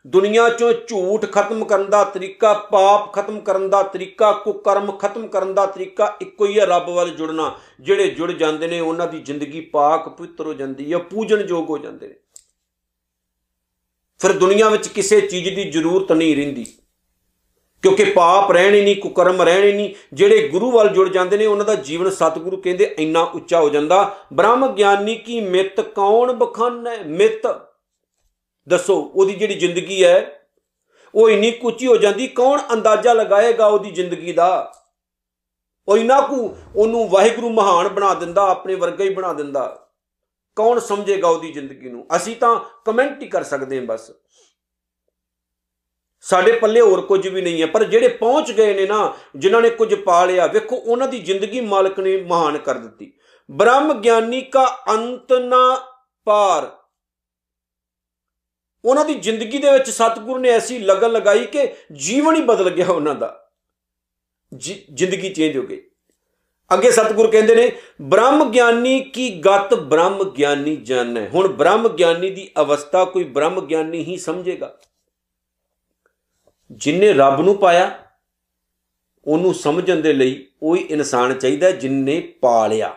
ਦੁਨੀਆ 0.07 0.49
ਚੋਂ 0.49 0.73
ਝੂਠ 0.73 1.25
ਖਤਮ 1.33 1.65
ਕਰਨ 1.65 1.91
ਦਾ 1.91 2.05
ਤਰੀਕਾ, 2.05 2.53
ਪਾਪ 2.53 3.13
ਖਤਮ 3.13 3.41
ਕਰਨ 3.41 3.71
ਦਾ 3.71 3.83
ਤਰੀਕਾ, 3.83 4.33
ਕੁਕਰਮ 4.33 4.93
ਖਤਮ 4.93 5.27
ਕਰਨ 5.27 5.55
ਦਾ 5.55 5.67
ਤਰੀਕਾ 5.67 6.17
ਇੱਕੋ 6.21 6.47
ਹੀ 6.47 6.61
ਹੈ 6.61 6.67
ਰੱਬ 6.67 6.91
ਵੱਲ 6.91 7.11
ਜੁੜਨਾ। 7.11 7.55
ਜਿਹੜੇ 7.81 8.11
ਜੁੜ 8.11 8.33
ਜਾਂਦੇ 8.33 8.67
ਨੇ, 8.67 8.81
ਉਹਨਾਂ 8.81 9.07
ਦੀ 9.07 9.19
ਜ਼ਿੰਦਗੀ 9.19 9.61
ਪਾਕ 9.61 10.09
ਪਵਿੱਤਰ 10.09 10.47
ਹੋ 10.47 10.55
ਜਾਂਦੀ 10.55 10.93
ਹੈ 10.93 10.99
ਪੂਜਨਯੋਗ 10.99 11.71
ਹੋ 11.71 11.79
ਜਾਂਦੇ 11.79 12.09
ਨੇ। 12.09 12.15
ਫਿਰ 14.23 14.33
ਦੁਨੀਆ 14.33 14.69
ਵਿੱਚ 14.69 14.89
ਕਿਸੇ 14.89 15.21
ਚੀਜ਼ 15.21 15.49
ਦੀ 15.49 15.71
ਜ਼ਰੂਰਤ 15.71 16.13
ਨਹੀਂ 16.13 16.37
ਰਹਿੰਦੀ। 16.37 16.65
ਕਿਉਂਕਿ 17.83 18.05
ਪਾਪ 18.05 18.53
ਰਹਿਣੇ 18.53 18.81
ਨਹੀਂ, 18.81 18.97
ਕੁਕਰਮ 18.97 19.43
ਰਹਿਣੇ 19.43 19.73
ਨਹੀਂ, 19.73 19.95
ਜਿਹੜੇ 20.13 20.49
ਗੁਰੂ 20.49 20.71
ਵੱਲ 20.71 20.89
ਜੁੜ 20.89 21.09
ਜਾਂਦੇ 21.09 21.37
ਨੇ, 21.37 21.47
ਉਹਨਾਂ 21.47 21.65
ਦਾ 21.65 21.75
ਜੀਵਨ 21.75 22.11
ਸਤਿਗੁਰੂ 22.11 22.57
ਕਹਿੰਦੇ 22.57 22.95
ਇੰਨਾ 22.99 23.21
ਉੱਚਾ 23.21 23.61
ਹੋ 23.61 23.69
ਜਾਂਦਾ। 23.69 24.17
ਬ੍ਰਹਮ 24.33 24.75
ਗਿਆਨੀ 24.75 25.15
ਕੀ 25.15 25.41
ਮਿੱਤ, 25.41 25.81
ਕੌਣ 25.81 26.33
ਬਖਾਨਾ 26.33 26.91
ਮਿੱਤ? 27.07 27.61
ਦੱਸੋ, 28.69 29.13
ਉਹਦੀ 29.15 29.35
ਜਿਹੜੀ 29.35 29.55
ਜ਼ਿੰਦਗੀ 29.55 30.05
ਹੈ, 30.05 30.49
ਉਹ 31.15 31.31
ਇੰਨੀ 31.31 31.51
ਕੁੱਚੀ 31.51 31.87
ਹੋ 31.87 31.97
ਜਾਂਦੀ, 31.97 32.27
ਕੌਣ 32.27 32.61
ਅੰਦਾਜ਼ਾ 32.73 33.13
ਲਗਾਏਗਾ 33.13 33.67
ਉਹਦੀ 33.67 33.91
ਜ਼ਿੰਦਗੀ 33.91 34.33
ਦਾ? 34.33 34.73
ਉਹ 35.89 35.99
ਇਨਾ 35.99 36.21
ਕੁ 36.21 36.57
ਉਹਨੂੰ 36.77 37.09
ਵਾਹਿਗੁਰੂ 37.09 37.51
ਮਹਾਨ 37.51 37.89
ਬਣਾ 37.89 38.15
ਦਿੰਦਾ, 38.15 38.43
ਆਪਣੇ 38.43 38.75
ਵਰਗਾ 38.75 39.05
ਹੀ 39.05 39.11
ਬਣਾ 39.11 39.33
ਦਿੰਦਾ। 39.33 39.82
ਕੌਣ 40.57 40.79
ਸਮਝੇਗਾ 40.79 41.29
ਉਹਦੀ 41.29 41.53
ਜ਼ਿੰਦਗੀ 41.53 41.89
ਨੂੰ? 41.89 42.07
ਅਸੀਂ 42.17 42.37
ਤਾਂ 42.37 42.61
ਕਮੈਂਟ 42.85 43.23
ਹੀ 43.23 43.29
ਕਰ 43.29 43.43
ਸਕਦੇ 43.43 43.79
ਹਾਂ 43.79 43.87
ਬਸ। 43.87 44.11
ਸਾਡੇ 46.21 46.53
ਪੱਲੇ 46.53 46.81
ਹੋਰ 46.81 47.01
ਕੁਝ 47.01 47.29
ਵੀ 47.29 47.43
ਨਹੀਂ 47.43 47.63
ਹੈ, 47.63 47.67
ਪਰ 47.67 47.85
ਜਿਹੜੇ 47.85 48.09
ਪਹੁੰਚ 48.09 48.53
ਗਏ 48.53 48.75
ਨੇ 48.75 48.87
ਨਾ, 48.87 49.17
ਜਿਨ੍ਹਾਂ 49.37 49.63
ਨੇ 49.63 49.71
ਕੁਝ 49.71 49.95
ਪਾ 49.95 50.25
ਲਿਆ 50.25 50.47
ਵੇਖੋ 50.47 50.77
ਉਹਨਾਂ 50.77 51.09
ਦੀ 51.09 51.19
ਜ਼ਿੰਦਗੀ 51.19 51.61
ਮਾਲਕ 51.61 52.01
ਨੇ 52.01 52.17
ਮਹਾਨ 52.17 52.59
ਕਰ 52.59 52.75
ਦਿੱਤੀ। 52.75 53.13
ਬ੍ਰਹਮ 53.51 54.01
ਗਿਆਨੀ 54.01 54.41
ਕਾ 54.41 54.85
ਅੰਤ 54.89 55.33
ਨਾ 55.33 55.93
ਪਾਰ। 56.25 56.79
ਉਹਨਾਂ 58.85 59.05
ਦੀ 59.05 59.15
ਜ਼ਿੰਦਗੀ 59.15 59.59
ਦੇ 59.59 59.73
ਵਿੱਚ 59.73 59.91
ਸਤਿਗੁਰੂ 59.91 60.39
ਨੇ 60.39 60.49
ਐਸੀ 60.49 60.79
ਲਗਨ 60.79 61.11
ਲਗਾਈ 61.11 61.47
ਕਿ 61.47 61.75
ਜੀਵਨ 61.93 62.35
ਹੀ 62.35 62.41
ਬਦਲ 62.41 62.71
ਗਿਆ 62.71 62.87
ਉਹਨਾਂ 62.89 63.15
ਦਾ। 63.15 63.51
ਜ਼ਿੰਦਗੀ 64.95 65.35
ਚੇਂਜ 65.35 65.59
ਹੋ 65.59 65.63
ਗਈ। 65.63 65.91
ਅੱਗੇ 66.73 66.91
ਸਤਿਗੁਰ 66.91 67.31
ਕਹਿੰਦੇ 67.31 67.55
ਨੇ, 67.55 67.71
ਬ੍ਰਹਮ 68.03 68.51
ਗਿਆਨੀ 68.51 69.01
ਕੀ 69.01 69.41
ਗਤ 69.41 69.75
ਬ੍ਰਹਮ 69.75 70.23
ਗਿਆਨੀ 70.31 70.77
ਜਾਣੈ 70.77 71.29
ਹੁਣ 71.29 71.49
ਬ੍ਰਹਮ 71.49 71.89
ਗਿਆਨੀ 71.89 72.31
ਦੀ 72.31 72.51
ਅਵਸਥਾ 72.61 73.05
ਕੋਈ 73.05 73.25
ਬ੍ਰਹਮ 73.25 73.61
ਗਿਆਨੀ 73.67 74.05
ਹੀ 74.05 74.17
ਸਮਝੇਗਾ। 74.17 74.79
ਜਿਨੇ 76.71 77.13
ਰੱਬ 77.13 77.41
ਨੂੰ 77.41 77.57
ਪਾਇਆ, 77.57 77.99
ਉਹਨੂੰ 79.27 79.55
ਸਮਝਣ 79.55 79.97
ਦੇ 79.97 80.13
ਲਈ 80.13 80.47
ਉਹੀ 80.63 80.81
ਇਨਸਾਨ 80.81 81.35
ਚਾਹੀਦਾ 81.35 81.71
ਜਿਨੇ 81.71 82.21
ਪਾਲਿਆ, 82.41 82.95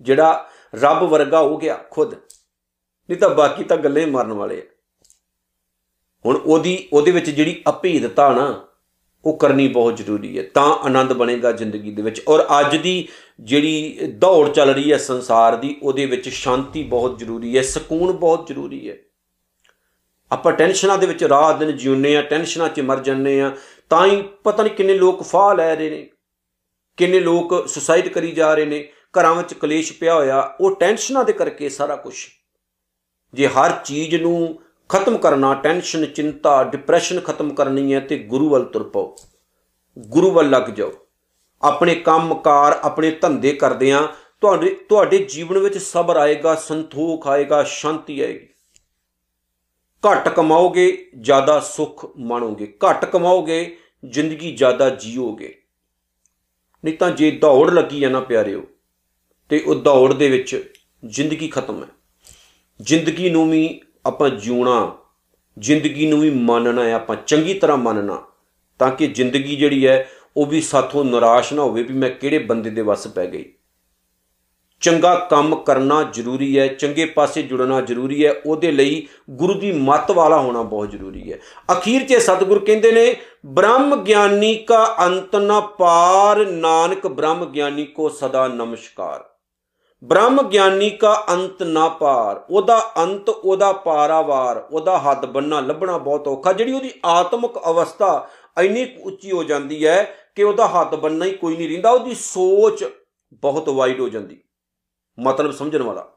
ਜਿਹੜਾ 0.00 0.48
ਰੱਬ 0.74 1.02
ਵਰਗਾ 1.02 1.40
ਹੋ 1.40 1.56
ਗਿਆ 1.56 1.76
ਖੁਦ। 1.90 2.14
ਨਹੀਂ 2.14 3.16
ਤਾਂ 3.16 3.28
ਬਾਕੀ 3.30 3.64
ਤਾਂ 3.64 3.76
ਗੱਲੇ 3.76 4.06
ਮਾਰਨ 4.06 4.32
ਵਾਲੇ 4.32 4.58
ਆ। 4.60 4.64
ਹੁਣ 6.24 6.36
ਉਹਦੀ, 6.36 6.88
ਉਹਦੇ 6.92 7.10
ਵਿੱਚ 7.10 7.30
ਜਿਹੜੀ 7.30 7.62
ਅਭੇਦਤਾ 7.68 8.32
ਨਾ 8.32 8.67
ਉਹ 9.24 9.36
ਕਰਨੀ 9.38 9.68
ਬਹੁਤ 9.68 9.96
ਜ਼ਰੂਰੀ 9.96 10.38
ਹੈ। 10.38 10.42
ਤਾਂ 10.54 10.74
ਆਨੰਦ 10.76 11.12
ਬਣੇਗਾ 11.12 11.52
ਜ਼ਿੰਦਗੀ 11.52 11.90
ਦੇ 11.90 12.02
ਵਿੱਚ। 12.02 12.22
ਔਰ 12.28 12.46
ਅੱਜ 12.60 12.76
ਦੀ 12.76 13.08
ਜਿਹੜੀ 13.40 13.98
ਦੌੜ 14.08 14.48
ਚੱਲ 14.48 14.70
ਰਹੀ 14.70 14.92
ਹੈ 14.92 14.98
ਸੰਸਾਰ 14.98 15.56
ਦੀ, 15.56 15.76
ਉਹਦੇ 15.82 16.06
ਵਿੱਚ 16.06 16.28
ਸ਼ਾਂਤੀ 16.28 16.82
ਬਹੁਤ 16.82 17.18
ਜ਼ਰੂਰੀ 17.18 17.56
ਹੈ, 17.56 17.62
ਸਕੂਨ 17.62 18.12
ਬਹੁਤ 18.12 18.46
ਜ਼ਰੂਰੀ 18.46 18.88
ਹੈ। 18.90 18.96
ਆਪਾਂ 20.32 20.52
ਟੈਨਸ਼ਨਾਂ 20.52 20.98
ਦੇ 20.98 21.06
ਵਿੱਚ 21.06 21.24
ਰਾਤ 21.24 21.58
ਦਿਨ 21.58 21.76
ਜਿਉਂਦੇ 21.76 22.16
ਆ 22.16 22.22
ਟੈਨਸ਼ਨਾਂ 22.22 22.68
'ਚ 22.68 22.80
ਮਰ 22.80 23.00
ਜੰਨੇ 23.00 23.40
ਆ 23.40 23.56
ਤਾਂ 23.90 24.06
ਹੀ 24.06 24.22
ਪਤਾ 24.44 24.62
ਨਹੀਂ 24.62 24.74
ਕਿੰਨੇ 24.74 24.94
ਲੋਕ 24.94 25.22
ਫਾਹ 25.22 25.54
ਲੈ 25.54 25.74
ਰਹੇ 25.74 25.90
ਨੇ, 25.90 26.08
ਕਿੰਨੇ 26.96 27.20
ਲੋਕ 27.20 27.68
ਸੁਸਾਈਡ 27.68 28.08
ਕਰੀ 28.08 28.30
ਜਾ 28.32 28.54
ਰਹੇ 28.54 28.64
ਨੇ, 28.64 28.88
ਘਰਾਂ 29.14 29.34
ਵਿੱਚ 29.34 29.54
ਕਲੇਸ਼ 29.54 29.92
ਪਿਆ 29.92 30.14
ਹੋਇਆ, 30.14 30.40
ਉਹ 30.60 30.76
ਟੈਨਸ਼ਨਾਂ 30.76 31.24
ਦੇ 31.24 31.32
ਕਰਕੇ 31.32 31.68
ਸਾਰਾ 31.68 31.96
ਕੁਝ 31.96 32.14
ਜੇ 33.34 33.48
ਹਰ 33.48 33.72
ਚੀਜ਼ 33.84 34.14
ਨੂੰ 34.14 34.58
ਖਤਮ 34.88 35.18
ਕਰਨਾ 35.18 35.54
ਟੈਨਸ਼ਨ 35.54 36.06
ਚਿੰਤਾ 36.06 36.64
ਡਿਪਰੈਸ਼ਨ 36.64 37.20
ਖਤਮ 37.20 37.54
ਕਰਨੀ 37.54 37.94
ਹੈ 37.94 38.00
ਤੇ 38.00 38.18
ਗੁਰੂ 38.18 38.48
ਵੱਲ 38.48 38.64
ਤੁਰ 38.64 38.88
ਪਾਓ। 38.88 39.16
ਗੁਰੂ 39.98 40.30
ਵੱਲ 40.30 40.50
ਲੱਗ 40.50 40.62
ਜਾਓ। 40.62 40.92
ਆਪਣੇ 41.62 41.94
ਕੰਮਕਾਰ 41.94 42.80
ਆਪਣੇ 42.82 43.10
ਧੰਦੇ 43.10 43.52
ਕਰਦੇ 43.52 43.92
ਆ 43.92 44.08
ਤੁਹਾਡੇ 44.40 44.74
ਤੁਹਾਡੇ 44.88 45.18
ਜੀਵਨ 45.18 45.58
ਵਿੱਚ 45.58 45.78
ਸਬਰ 45.78 46.16
ਆਏਗਾ, 46.16 46.54
ਸੰਤੋਖ 46.54 47.28
ਆਏਗਾ, 47.28 47.62
ਸ਼ਾਂਤੀ 47.62 48.20
ਆਏਗੀ। 48.20 48.48
ਘੱਟ 50.10 50.28
ਕਮਾਓਗੇ, 50.28 51.10
ਜ਼ਿਆਦਾ 51.20 51.60
ਸੁੱਖ 51.60 52.06
ਮਾਣੋਗੇ। 52.18 52.76
ਘੱਟ 52.84 53.04
ਕਮਾਓਗੇ, 53.04 53.76
ਜ਼ਿੰਦਗੀ 54.08 54.56
ਜ਼ਿਆਦਾ 54.56 54.90
ਜੀਓਗੇ। 54.90 55.62
ਨਹੀਂ 56.84 56.98
ਤਾਂ 56.98 57.10
ਜੇ 57.10 57.30
ਦੌੜ 57.30 57.70
ਲੱਗੀ 57.70 58.04
ਆ 58.04 58.08
ਨਾ 58.08 58.20
ਪਿਆਰਿਓ, 58.20 58.62
ਤੇ 59.48 59.60
ਉਹ 59.60 59.74
ਦੌੜ 59.74 60.12
ਦੇ 60.12 60.30
ਵਿੱਚ 60.30 60.72
ਜ਼ਿੰਦਗੀ 61.06 61.48
ਖਤਮ 61.48 61.82
ਹੈ। 61.82 61.88
ਜ਼ਿੰਦਗੀ 62.82 63.30
ਨੂੰ 63.30 63.50
ਵੀ 63.50 63.80
ਆਪਾਂ 64.06 64.30
ਜਿਉਣਾ, 64.30 64.96
ਜ਼ਿੰਦਗੀ 65.58 66.06
ਨੂੰ 66.06 66.20
ਵੀ 66.20 66.30
ਮੰਨਣਾ 66.30 66.84
ਹੈ, 66.84 66.92
ਆਪਾਂ 66.92 67.16
ਚੰਗੀ 67.26 67.54
ਤਰ੍ਹਾਂ 67.54 67.78
ਮੰਨਣਾ, 67.78 68.22
ਤਾਂ 68.78 68.90
ਕਿ 68.90 69.06
ਜ਼ਿੰਦਗੀ 69.06 69.56
ਜਿਹੜੀ 69.56 69.86
ਹੈ, 69.86 70.08
ਉਹ 70.36 70.46
ਵੀ 70.46 70.60
ਸਾਥੋਂ 70.60 71.04
ਨਿਰਾਸ਼ 71.04 71.52
ਨਾ 71.52 71.62
ਹੋਵੇ 71.62 71.82
ਵੀ 71.82 71.94
ਮੈਂ 71.94 72.10
ਕਿਹੜੇ 72.10 72.38
ਬੰਦੇ 72.38 72.70
ਦੇ 72.70 72.82
ਵੱਸ 72.82 73.06
ਪੈ 73.06 73.26
ਗਈ। 73.26 73.52
ਚੰਗਾ 74.80 75.14
ਕੰਮ 75.14 75.56
ਕਰਨਾ 75.56 76.02
ਜ਼ਰੂਰੀ 76.02 76.58
ਹੈ, 76.58 76.66
ਚੰਗੇ 76.66 77.04
ਪਾਸੇ 77.04 77.42
ਜੁੜਨਾ 77.42 77.80
ਜ਼ਰੂਰੀ 77.80 78.26
ਹੈ, 78.26 78.32
ਉਹਦੇ 78.46 78.72
ਲਈ 78.72 79.06
ਗੁਰੂ 79.30 79.54
ਦੀ 79.54 79.72
ਮੱਤ 79.72 80.10
ਵਾਲਾ 80.10 80.38
ਹੋਣਾ 80.40 80.62
ਬਹੁਤ 80.62 80.90
ਜ਼ਰੂਰੀ 80.90 81.32
ਹੈ। 81.32 81.38
ਅਖੀਰ 81.72 82.04
'ਚ 82.04 82.14
ਸਤਿਗੁਰ 82.14 82.64
ਕਹਿੰਦੇ 82.64 82.92
ਨੇ, 82.92 83.16
ਬ੍ਰਹਮ 83.46 84.04
ਗਿਆਨੀ 84.04 84.54
ਕਾ 84.54 84.96
ਅੰਤ 85.06 85.36
ਨ 85.36 85.60
ਪਾਰ, 85.78 86.46
ਨਾਨਕ 86.46 87.06
ਬ੍ਰਹਮ 87.06 87.44
ਗਿਆਨੀ 87.44 87.84
ਕੋ 87.84 88.08
ਸਦਾ 88.08 88.48
ਨਮਸਕਾਰ। 88.48 89.37
ਬ੍ਰਹਮ 90.04 90.42
ਗਿਆਨੀ 90.42 90.90
ਕਾ 90.90 91.26
ਅੰਤ 91.32 91.62
ਨਾ 91.62 91.88
ਪਾਰ, 91.88 92.44
ਉਹਦਾ 92.50 92.92
ਅੰਤ 92.96 93.28
ਉਹਦਾ 93.28 93.72
ਪਾਰਾਵਾਰ, 93.72 94.68
ਉਹਦਾ 94.70 94.98
ਹੱਦ 94.98 95.26
ਬੰਨਾ, 95.26 95.60
ਲੱਭਣਾ 95.60 95.98
ਬਹੁਤ 95.98 96.28
ਔਖਾ। 96.28 96.52
ਜਿਹੜੀ 96.52 96.72
ਉਹਦੀ 96.72 96.92
ਆਤਮਿਕ 97.04 97.50
ਅਵਸਥਾ 97.70 98.28
ਇੰਨੀ 98.60 98.96
ਉੱਚੀ 99.02 99.32
ਹੋ 99.32 99.44
ਜਾਂਦੀ 99.44 99.86
ਹੈ 99.86 100.14
ਕਿ 100.34 100.42
ਉਹਦਾ 100.42 100.68
ਹੱਦ 100.68 100.94
ਬੰਨਾ 100.94 101.24
ਹੀ 101.24 101.30
ਕੋਈ 101.30 101.56
ਨਹੀਂ 101.56 101.68
ਰਹਿੰਦਾ, 101.68 101.90
ਉਹਦੀ 101.90 102.14
ਸੋਚ 102.14 102.84
ਬਹੁਤ 103.32 103.68
ਵਾਈਡ 103.68 104.00
ਹੋ 104.00 104.08
ਜਾਂਦੀ। 104.08 104.40
ਮਤਲਬ 105.18 105.50
ਸਮਝਣ 105.50 105.82
ਵਾਲਾ। 105.82 106.12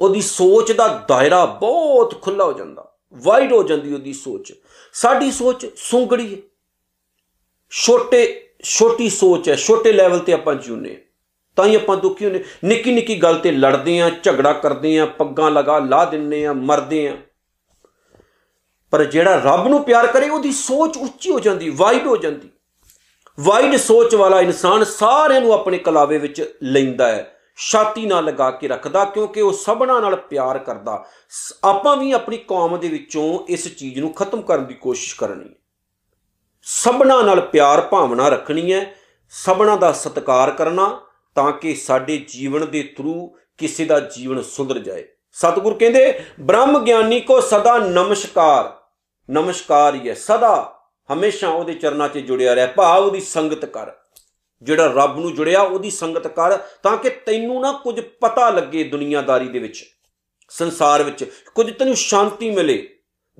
ਉਹਦੀ 0.00 0.20
ਸੋਚ 0.20 0.72
ਦਾ 0.72 0.88
ਦਾਇਰਾ 1.08 1.44
ਬਹੁਤ 1.44 2.22
ਖੁੱਲਾ 2.22 2.44
ਹੋ 2.44 2.52
ਜਾਂਦਾ। 2.52 2.94
ਵਾਈਡ 3.14 3.52
ਹੋ 3.52 3.62
ਜਾਂਦੀ 3.62 3.94
ਉਹਦੀ 3.94 4.12
ਸੋਚ। 4.12 4.54
ਸਾਡੀ 4.92 5.30
ਸੋਚ 5.30 5.66
ਸੁੰਗੜੀ 5.76 6.34
ਹੈ। 6.34 6.40
ਛੋਟੇ, 7.70 8.50
ਛੋਟੀ 8.62 9.10
ਸੋਚ 9.10 9.48
ਹੈ। 9.48 9.54
ਛੋਟੇ 9.54 9.92
ਲੈਵਲ 9.92 10.18
ਤੇ 10.18 10.32
ਆਪਾਂ 10.32 10.54
ਜਿਉਂਦੇ 10.54 11.04
ਤਾਂ 11.56 11.64
ਹੀ 11.64 11.74
ਆਪਾਂ 11.74 11.96
ਦੁਖੀ 11.96 12.24
ਹੁੰਨੇ 12.24 12.44
ਨਿੱਕੀ 12.64 12.92
ਨਿੱਕੀ 12.92 13.22
ਗੱਲ 13.22 13.38
ਤੇ 13.38 13.50
ਲੜਦੇ 13.50 14.00
ਆਂ 14.00 14.10
ਝਗੜਾ 14.22 14.52
ਕਰਦੇ 14.52 14.98
ਆਂ 14.98 15.06
ਪੱਗਾਂ 15.06 15.50
ਲਗਾ 15.50 15.78
ਲਾ 15.78 16.04
ਦਿੰਨੇ 16.04 16.46
ਆਂ 16.46 16.54
ਮਰਦੇ 16.54 17.08
ਆਂ 17.08 17.16
ਪਰ 18.90 19.04
ਜਿਹੜਾ 19.04 19.42
ਰੱਬ 19.44 19.68
ਨੂੰ 19.68 19.84
ਪਿਆਰ 19.84 20.06
ਕਰੇ, 20.06 20.28
ਉਹਦੀ 20.28 20.52
ਸੋਚ 20.52 20.96
ਉੱਚੀ 20.96 21.30
ਹੋ 21.30 21.40
ਜਾਂਦੀ, 21.40 21.70
ਵਾਈਡ 21.70 22.06
ਹੋ 22.06 22.16
ਜਾਂਦੀ। 22.16 22.48
ਵਾਈਡ 23.40 23.76
ਸੋਚ 23.76 24.14
ਵਾਲਾ 24.14 24.40
ਇਨਸਾਨ 24.40 24.84
ਸਾਰਿਆਂ 24.84 25.40
ਨੂੰ 25.40 25.52
ਆਪਣੇ 25.52 25.78
ਕਲਾਵੇ 25.78 26.18
ਵਿੱਚ 26.18 26.58
ਲੈਂਦਾ 26.62 27.08
ਹੈ। 27.08 27.36
ਛਾਤੀ 27.56 28.06
ਨਾਲ 28.06 28.24
ਲਗਾ 28.24 28.50
ਕੇ 28.50 28.68
ਰੱਖਦਾ, 28.68 29.04
ਕਿਉਂਕਿ 29.04 29.40
ਉਹ 29.40 29.52
ਸਭਨਾਂ 29.52 30.00
ਨਾਲ 30.00 30.16
ਪਿਆਰ 30.16 30.58
ਕਰਦਾ। 30.58 31.04
ਸ- 31.30 31.54
ਆਪਾਂ 31.64 31.96
ਵੀ 31.96 32.12
ਆਪਣੀ 32.12 32.36
ਕੌਮ 32.36 32.78
ਦੇ 32.78 32.88
ਵਿੱਚੋਂ 32.88 33.38
ਇਸ 33.48 33.76
ਚੀਜ਼ 33.76 34.00
ਨੂੰ 34.00 34.12
ਖਤਮ 34.12 34.42
ਕਰਨ 34.42 34.66
ਦੀ 34.66 34.74
ਕੋਸ਼ਿਸ਼ 34.74 35.16
ਕਰਨੀ 35.16 35.48
ਹੈ। 35.48 35.54
ਸਭਨਾਂ 36.62 37.24
ਨਾਲ 37.24 37.40
ਪਿਆਰ 37.40 37.80
ਭਾਵਨਾ 37.80 38.28
ਰੱਖਣੀ 38.28 38.72
ਹੈ, 38.72 38.94
ਸਭਨਾਂ 39.30 39.76
ਦਾ 39.76 39.92
ਸਤਿਕਾਰ 39.92 40.50
ਕਰਨਾ 40.50 41.00
ਤਾਂ 41.34 41.52
ਕਿ 41.52 41.74
ਸਾਡੇ 41.74 42.16
ਜੀਵਨ 42.28 42.70
ਦੇ 42.70 42.82
ਥਰੂ 42.96 43.36
ਕਿਸੇ 43.58 43.84
ਦਾ 43.84 44.00
ਜੀਵਨ 44.00 44.42
ਸੁਧਰ 44.42 44.78
ਜਾਏ। 44.78 45.04
ਸਤਿਗੁਰ 45.32 45.74
ਕਹਿੰਦੇ, 45.74 46.20
ਬ੍ਰਹਮ 46.40 46.84
ਗਿਆਨੀ 46.84 47.20
ਕੋ 47.20 47.40
ਸਦਾ 47.40 47.78
ਨਮਸਕਾਰ 47.78 48.76
ਨਮਸਕਾਰ 49.28 49.94
ਹੀ 49.94 50.08
ਹੈ, 50.08 50.14
ਸਦਾ 50.14 50.78
ਹਮੇਸ਼ਾ 51.12 51.48
ਉਹਦੇ 51.48 51.74
ਚਰਨਾਂ 51.74 52.08
'ਚ 52.08 52.18
ਜੁੜਿਆ 52.18 52.54
ਰਹਿ, 52.54 52.66
ਭਾਵ 52.66 53.04
ਉਹਦੀ 53.04 53.20
ਸੰਗਤ 53.20 53.64
ਕਰ। 53.64 53.90
ਜਿਹੜਾ 54.62 54.86
ਰੱਬ 54.86 55.18
ਨੂੰ 55.18 55.34
ਜੁੜਿਆ, 55.34 55.62
ਉਹਦੀ 55.62 55.90
ਸੰਗਤ 55.90 56.26
ਕਰ, 56.26 56.56
ਤਾਂ 56.82 56.96
ਕਿ 56.96 57.10
ਤੈਨੂੰ 57.10 57.60
ਨਾ 57.60 57.72
ਕੁਝ 57.72 58.00
ਪਤਾ 58.20 58.50
ਲੱਗੇ 58.50 58.84
ਦੁਨੀਆਦਾਰੀ 58.84 59.48
ਦੇ 59.48 59.58
ਵਿੱਚ, 59.58 59.84
ਸੰਸਾਰ 60.50 61.02
ਵਿੱਚ। 61.02 61.24
ਕੁਝ 61.54 61.70
ਤੈਨੂੰ 61.72 61.96
ਸ਼ਾਂਤੀ 61.96 62.50
ਮਿਲੇ 62.50 62.88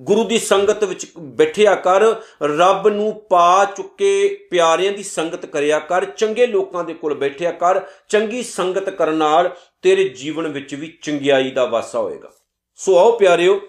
ਗੁਰੂ 0.03 0.23
ਦੀ 0.23 0.37
ਸੰਗਤ 0.39 0.83
ਵਿੱਚ 0.83 1.05
ਬੈਠਿਆ 1.17 1.75
ਕਰ, 1.75 2.03
ਰੱਬ 2.41 2.87
ਨੂੰ 2.87 3.13
ਪਾ 3.29 3.65
ਚੁੱਕੇ 3.65 4.47
ਪਿਆਰਿਆਂ 4.51 4.91
ਦੀ 4.91 5.03
ਸੰਗਤ 5.03 5.45
ਕਰਿਆ 5.45 5.79
ਕਰ, 5.79 6.05
ਚੰਗੇ 6.05 6.47
ਲੋਕਾਂ 6.47 6.83
ਦੇ 6.83 6.93
ਕੋਲ 6.93 7.13
ਬੈਠਿਆ 7.13 7.51
ਕਰ, 7.51 7.81
ਚੰਗੀ 8.09 8.43
ਸੰਗਤ 8.43 8.89
ਕਰਨ 8.89 9.15
ਨਾਲ 9.15 9.55
ਤੇਰੇ 9.81 10.09
ਜੀਵਨ 10.09 10.47
ਵਿੱਚ 10.47 10.75
ਵੀ 10.75 10.97
ਚੰਗਿਆਈ 11.01 11.51
ਦਾ 11.51 11.65
ਵਾਸਾ 11.65 11.99
ਹੋਏਗਾ। 11.99 12.31
ਸੋ 12.75 12.97
ਆਓ 12.97 13.17
ਪਿਆਰਿਓ, 13.17 13.59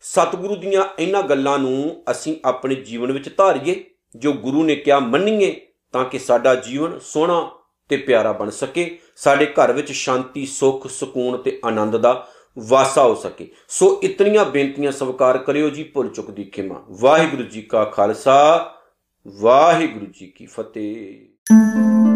ਸਤਿਗੁਰੂ 0.00 0.56
ਦੀਆਂ 0.56 0.84
ਇਹਨਾਂ 0.98 1.22
ਗੱਲਾਂ 1.22 1.58
ਨੂੰ 1.58 2.02
ਅਸੀਂ 2.10 2.36
ਆਪਣੇ 2.44 2.74
ਜੀਵਨ 2.74 3.12
ਵਿੱਚ 3.12 3.28
ਧਾਰੀਏ, 3.36 3.84
ਜੋ 4.16 4.32
ਗੁਰੂ 4.32 4.64
ਨੇ 4.64 4.76
ਕਿਹਾ 4.76 4.98
ਮੰਨੀਏ, 4.98 5.60
ਤਾਂ 5.92 6.04
ਕਿ 6.04 6.18
ਸਾਡਾ 6.18 6.54
ਜੀਵਨ 6.54 6.98
ਸੋਹਣਾ 6.98 7.50
ਤੇ 7.88 7.96
ਪਿਆਰਾ 7.96 8.32
ਬਣ 8.32 8.50
ਸਕੇ, 8.50 8.98
ਸਾਡੇ 9.16 9.46
ਘਰ 9.46 9.72
ਵਿੱਚ 9.72 9.92
ਸ਼ਾਂਤੀ, 9.92 10.46
ਸੁੱਖ, 10.46 10.86
ਸਕੂਨ 10.86 11.36
ਤੇ 11.36 11.60
ਆਨੰਦ 11.64 11.96
ਦਾ 11.96 12.28
ਵਾਸਾ 12.58 13.02
ਹੋ 13.02 13.14
ਸਕੇ। 13.14 13.50
ਸੋ 13.68 14.00
ਇਤਨੀਆਂ 14.02 14.44
ਬੇਨਤੀਆਂ 14.44 14.92
ਸਵੀਕਾਰ 14.92 15.38
ਕਰਿਓ 15.38 15.70
ਜੀ 15.70 15.84
ਭੁੱਲ 15.84 16.08
ਚੁੱਕ 16.08 16.30
ਦੀ 16.30 16.44
ਖਿਮਾ। 16.44 16.84
ਵਾਹਿਗੁਰੂ 16.90 17.42
ਜੀ 17.42 17.62
ਕਾ 17.62 17.84
ਖਾਲਸਾ, 17.84 18.70
ਵਾਹਿਗੁਰੂ 19.40 20.06
ਜੀ 20.06 20.26
ਕੀ 20.26 20.46
ਫਤਿਹ। 20.46 22.13